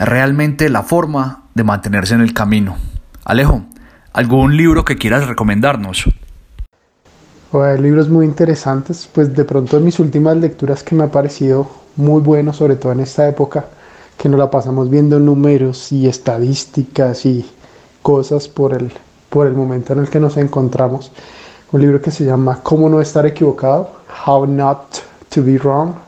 Es 0.00 0.08
realmente 0.08 0.70
la 0.70 0.82
forma 0.82 1.42
de 1.54 1.62
mantenerse 1.62 2.14
en 2.14 2.22
el 2.22 2.32
camino. 2.32 2.76
Alejo, 3.22 3.64
¿algún 4.14 4.56
libro 4.56 4.84
que 4.84 4.96
quieras 4.96 5.28
recomendarnos? 5.28 6.08
hay 7.52 7.78
libros 7.80 8.08
muy 8.08 8.24
interesantes, 8.24 9.08
pues 9.12 9.34
de 9.34 9.44
pronto 9.44 9.76
en 9.76 9.84
mis 9.84 9.98
últimas 10.00 10.36
lecturas 10.38 10.82
que 10.82 10.94
me 10.94 11.04
ha 11.04 11.10
parecido 11.10 11.68
muy 11.96 12.22
bueno, 12.22 12.52
sobre 12.52 12.76
todo 12.76 12.92
en 12.92 13.00
esta 13.00 13.28
época, 13.28 13.66
que 14.16 14.28
nos 14.28 14.38
la 14.38 14.50
pasamos 14.50 14.88
viendo 14.88 15.18
números 15.18 15.92
y 15.92 16.08
estadísticas 16.08 17.26
y 17.26 17.44
cosas 18.00 18.48
por 18.48 18.72
el, 18.72 18.90
por 19.28 19.46
el 19.46 19.52
momento 19.52 19.92
en 19.92 20.00
el 20.00 20.08
que 20.08 20.20
nos 20.20 20.38
encontramos. 20.38 21.12
Un 21.72 21.82
libro 21.82 22.00
que 22.00 22.10
se 22.10 22.24
llama 22.24 22.60
Cómo 22.62 22.88
no 22.88 23.02
estar 23.02 23.26
equivocado, 23.26 23.90
How 24.26 24.46
Not 24.46 25.02
to 25.34 25.42
Be 25.42 25.58
Wrong, 25.58 26.07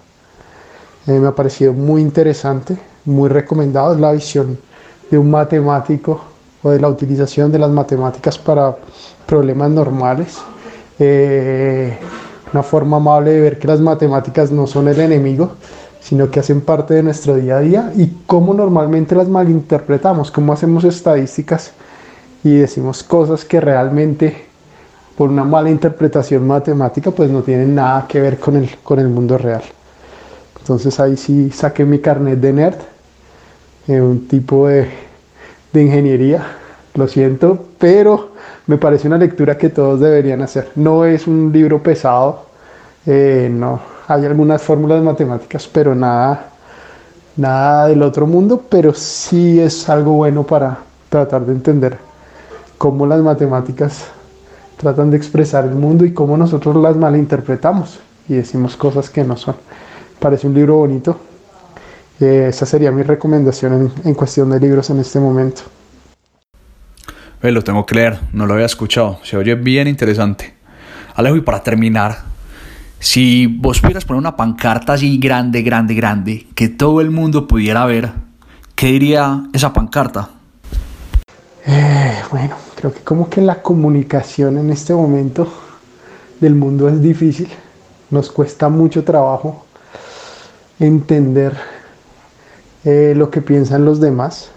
eh, 1.07 1.19
me 1.19 1.29
ha 1.29 1.35
parecido 1.35 1.73
muy 1.73 2.03
interesante, 2.03 2.77
muy 3.05 3.29
recomendado. 3.29 3.95
Es 3.95 4.01
la 4.01 4.13
visión 4.13 4.59
de 5.11 5.19
un 5.19 5.31
matemático 5.31 6.21
o 6.63 6.71
de 6.71 6.81
la 6.81 6.89
utilización 6.89 7.51
de 7.51 7.59
las 7.59 7.71
matemáticas 7.71 8.39
para 8.39 8.77
problemas 9.27 9.71
normales. 9.71 10.39
Eh, 10.99 11.97
una 12.53 12.63
forma 12.63 12.97
amable 12.99 13.31
de 13.31 13.41
ver 13.41 13.59
que 13.59 13.69
las 13.69 13.81
matemáticas 13.81 14.51
no 14.51 14.67
son 14.67 14.89
el 14.89 15.01
enemigo, 15.01 15.53
sino 16.01 16.31
que 16.31 16.41
hacen 16.41 16.61
parte 16.61 16.95
de 16.95 17.03
nuestro 17.03 17.37
día 17.37 17.59
a 17.59 17.61
día 17.61 17.93
y 17.97 18.09
cómo 18.27 18.53
normalmente 18.55 19.15
las 19.15 19.29
malinterpretamos, 19.29 20.31
cómo 20.31 20.53
hacemos 20.53 20.85
estadísticas 20.85 21.73
y 22.43 22.57
decimos 22.57 23.03
cosas 23.03 23.45
que 23.45 23.61
realmente 23.61 24.47
por 25.17 25.29
una 25.29 25.45
mala 25.45 25.71
interpretación 25.71 26.47
matemática 26.47 27.11
pues 27.11 27.31
no 27.31 27.43
tienen 27.43 27.75
nada 27.75 28.07
que 28.09 28.21
ver 28.21 28.39
con 28.39 28.57
el, 28.57 28.71
con 28.83 28.99
el 28.99 29.09
mundo 29.09 29.39
real. 29.39 29.63
Entonces 30.61 31.01
ahí 31.01 31.17
sí 31.17 31.51
saqué 31.51 31.85
mi 31.85 31.99
carnet 31.99 32.39
de 32.39 32.53
nerd, 32.53 32.77
eh, 33.89 34.01
un 34.01 34.29
tipo 34.29 34.69
de, 34.69 34.89
ingeniería, 35.75 36.45
lo 36.95 37.09
siento, 37.09 37.67
pero 37.79 38.31
me 38.67 38.77
parece 38.77 39.09
una 39.09 39.19
lectura 39.19 39.57
que 39.57 39.71
todos 39.71 40.01
deberían 40.01 40.43
hacer. 40.43 40.71
No 40.77 41.05
es 41.05 41.27
un 41.27 41.51
libro 41.53 41.83
pesado, 41.83 42.47
eh, 43.07 43.49
no, 43.51 43.81
hay 44.07 44.27
algunas 44.27 44.63
fórmulas 44.63 45.03
matemáticas, 45.03 45.69
pero 45.73 45.95
nada, 45.95 46.51
nada 47.37 47.89
del 47.89 48.03
otro 48.03 48.27
mundo, 48.27 48.63
pero 48.69 48.93
sí 48.93 49.61
es 49.61 49.89
algo 49.89 50.13
bueno 50.13 50.45
para 50.45 50.79
tratar 51.09 51.47
de 51.47 51.53
entender 51.53 51.99
cómo 52.79 53.07
las 53.07 53.21
matemáticas 53.21 54.05
tratan 54.77 55.11
de 55.11 55.17
expresar 55.17 55.65
el 55.65 55.75
mundo 55.75 56.05
y 56.05 56.15
cómo 56.15 56.37
nosotros 56.37 56.77
las 56.77 56.97
malinterpretamos 56.97 58.01
y 58.29 58.35
decimos 58.35 58.77
cosas 58.77 59.11
que 59.11 59.25
no 59.25 59.37
son. 59.37 59.57
Parece 60.21 60.47
un 60.47 60.55
libro 60.55 60.77
bonito. 60.77 61.19
Eh, 62.21 62.49
esa 62.51 62.67
sería 62.67 62.93
mi 62.93 63.03
recomendación 63.03 63.91
en, 64.05 64.15
cuestión 64.15 64.51
de 64.51 64.61
libros 64.61 64.91
en 64.91 65.01
este 65.01 65.19
momento. 65.19 65.63
lo 67.41 67.65
tengo 67.65 67.87
que 67.87 67.95
leer, 67.95 68.21
no 68.35 68.45
lo 68.45 68.53
había 68.53 68.67
escuchado, 68.67 69.19
se 69.23 69.39
oye 69.39 69.55
bien 69.55 69.89
interesante. 69.89 70.55
Alejo, 71.15 71.37
y 71.37 71.41
para 71.41 71.63
terminar, 71.63 72.19
si 72.99 73.47
vos 73.47 73.81
pudieras 73.81 74.05
poner 74.05 74.19
una 74.19 74.37
pancarta 74.37 74.93
así 74.93 75.17
grande, 75.17 75.63
grande, 75.63 75.95
grande, 75.95 76.47
que 76.55 76.69
todo 76.69 77.01
el 77.01 77.11
mundo 77.11 77.49
pudiera 77.49 77.87
ver, 77.87 78.11
¿qué 78.75 78.89
diría 78.89 79.45
esa 79.55 79.73
pancarta? 79.73 80.29
Eh, 81.65 82.19
bueno, 82.31 82.57
creo 82.75 82.93
que 82.93 83.01
como 83.01 83.31
que 83.31 83.41
la 83.41 83.63
comunicación 83.63 84.59
en 84.59 84.69
este 84.69 84.93
momento 84.93 85.51
del 86.39 86.55
mundo 86.55 86.91
es 86.91 87.01
difícil. 87.01 87.49
Nos 88.11 88.31
cuesta 88.31 88.69
mucho 88.69 89.03
trabajo 89.03 89.65
entender 90.81 91.53
eh, 92.85 93.13
lo 93.15 93.31
que 93.31 93.43
piensan 93.43 93.85
los 93.85 94.01
demás, 94.01 94.51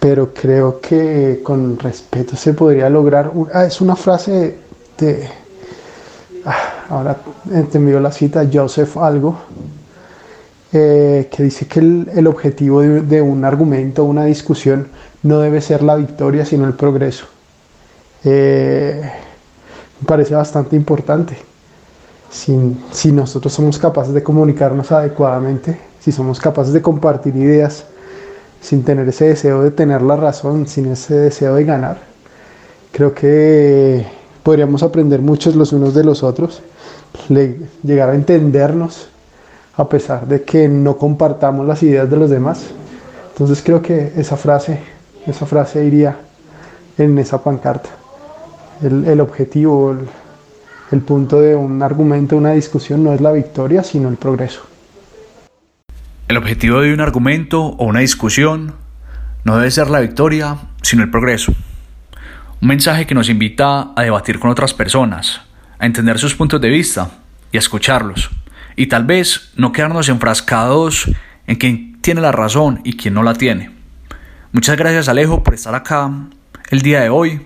pero 0.00 0.32
creo 0.32 0.80
que 0.80 1.40
con 1.44 1.78
respeto 1.78 2.34
se 2.36 2.54
podría 2.54 2.88
lograr. 2.88 3.30
Ah, 3.52 3.66
es 3.66 3.80
una 3.80 3.94
frase 3.94 4.58
de. 4.98 5.28
Ah, 6.46 6.86
ahora 6.88 7.18
te 7.70 7.78
envío 7.78 8.00
la 8.00 8.10
cita, 8.10 8.48
Joseph 8.50 8.96
Algo, 8.96 9.36
eh, 10.72 11.28
que 11.30 11.42
dice 11.42 11.66
que 11.66 11.80
el, 11.80 12.26
objetivo 12.26 12.80
de, 12.80 13.02
de, 13.02 13.20
un 13.20 13.44
argumento, 13.44 14.04
una 14.04 14.24
discusión, 14.24 14.88
no 15.22 15.40
debe 15.40 15.60
ser 15.60 15.82
la 15.82 15.96
victoria, 15.96 16.46
sino 16.46 16.66
el 16.66 16.72
progreso. 16.72 17.26
Eh, 18.24 19.02
me 20.00 20.06
parece 20.06 20.34
bastante 20.34 20.76
importante. 20.76 21.49
Si, 22.30 23.10
nosotros 23.10 23.52
somos 23.52 23.78
capaces 23.78 24.14
de 24.14 24.22
comunicarnos 24.22 24.92
adecuadamente, 24.92 25.80
si 25.98 26.12
somos 26.12 26.38
capaces 26.38 26.72
de 26.72 26.80
compartir 26.80 27.34
ideas 27.34 27.84
sin 28.60 28.84
tener 28.84 29.08
ese 29.08 29.26
deseo 29.26 29.62
de 29.62 29.72
tener 29.72 30.00
la 30.02 30.16
razón, 30.16 30.68
sin 30.68 30.86
ese 30.92 31.14
deseo 31.14 31.56
de 31.56 31.64
ganar, 31.64 31.98
creo 32.92 33.12
que 33.12 34.06
podríamos 34.44 34.82
aprender 34.84 35.20
muchos 35.20 35.56
los 35.56 35.72
unos 35.72 35.92
de 35.92 36.04
los 36.04 36.22
otros, 36.22 36.62
llegar 37.82 38.10
a 38.10 38.14
entendernos 38.14 39.08
a 39.76 39.88
pesar 39.88 40.26
de 40.28 40.42
que 40.42 40.68
no 40.68 40.96
compartamos 40.96 41.66
las 41.66 41.82
ideas 41.82 42.08
de 42.08 42.16
los 42.16 42.30
demás. 42.30 42.66
Entonces 43.32 43.60
creo 43.64 43.82
que 43.82 44.12
esa 44.16 44.36
frase, 44.36 44.78
esa 45.26 45.46
frase 45.46 45.84
iría 45.84 46.16
en 46.96 47.18
esa 47.18 47.42
pancarta. 47.42 47.88
El, 48.82 49.04
el 49.06 49.20
objetivo, 49.20 49.92
el, 49.92 50.08
el 50.90 51.00
punto 51.02 51.40
de 51.40 51.54
un 51.54 51.82
argumento, 51.82 52.36
una 52.36 52.52
discusión, 52.52 53.04
no 53.04 53.12
es 53.12 53.20
la 53.20 53.32
victoria, 53.32 53.82
sino 53.82 54.08
el 54.08 54.16
progreso. 54.16 54.66
El 56.28 56.36
objetivo 56.36 56.80
de 56.80 56.92
un 56.92 57.00
argumento 57.00 57.60
o 57.60 57.84
una 57.84 58.00
discusión 58.00 58.74
no 59.44 59.56
debe 59.56 59.70
ser 59.70 59.90
la 59.90 60.00
victoria, 60.00 60.56
sino 60.82 61.02
el 61.02 61.10
progreso. 61.10 61.52
Un 62.60 62.68
mensaje 62.68 63.06
que 63.06 63.14
nos 63.14 63.28
invita 63.28 63.92
a 63.96 64.02
debatir 64.02 64.38
con 64.38 64.50
otras 64.50 64.74
personas, 64.74 65.40
a 65.78 65.86
entender 65.86 66.18
sus 66.18 66.34
puntos 66.34 66.60
de 66.60 66.68
vista 66.68 67.10
y 67.52 67.56
a 67.56 67.60
escucharlos. 67.60 68.30
Y 68.76 68.86
tal 68.86 69.04
vez 69.04 69.52
no 69.56 69.72
quedarnos 69.72 70.08
enfrascados 70.08 71.10
en 71.46 71.56
quién 71.56 71.98
tiene 72.00 72.20
la 72.20 72.32
razón 72.32 72.80
y 72.84 72.96
quién 72.96 73.14
no 73.14 73.22
la 73.22 73.34
tiene. 73.34 73.70
Muchas 74.52 74.76
gracias 74.76 75.08
Alejo 75.08 75.42
por 75.42 75.54
estar 75.54 75.74
acá 75.74 76.10
el 76.70 76.82
día 76.82 77.00
de 77.00 77.08
hoy 77.08 77.40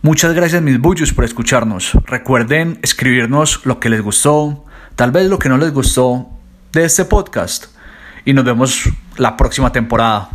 Muchas 0.00 0.32
gracias 0.32 0.62
mis 0.62 0.78
bullos 0.80 1.12
por 1.12 1.24
escucharnos. 1.24 1.98
Recuerden 2.06 2.78
escribirnos 2.82 3.66
lo 3.66 3.80
que 3.80 3.90
les 3.90 4.00
gustó, 4.00 4.64
tal 4.94 5.10
vez 5.10 5.28
lo 5.28 5.40
que 5.40 5.48
no 5.48 5.58
les 5.58 5.72
gustó 5.72 6.28
de 6.70 6.84
este 6.84 7.04
podcast. 7.04 7.66
Y 8.24 8.32
nos 8.32 8.44
vemos 8.44 8.88
la 9.16 9.36
próxima 9.36 9.72
temporada. 9.72 10.30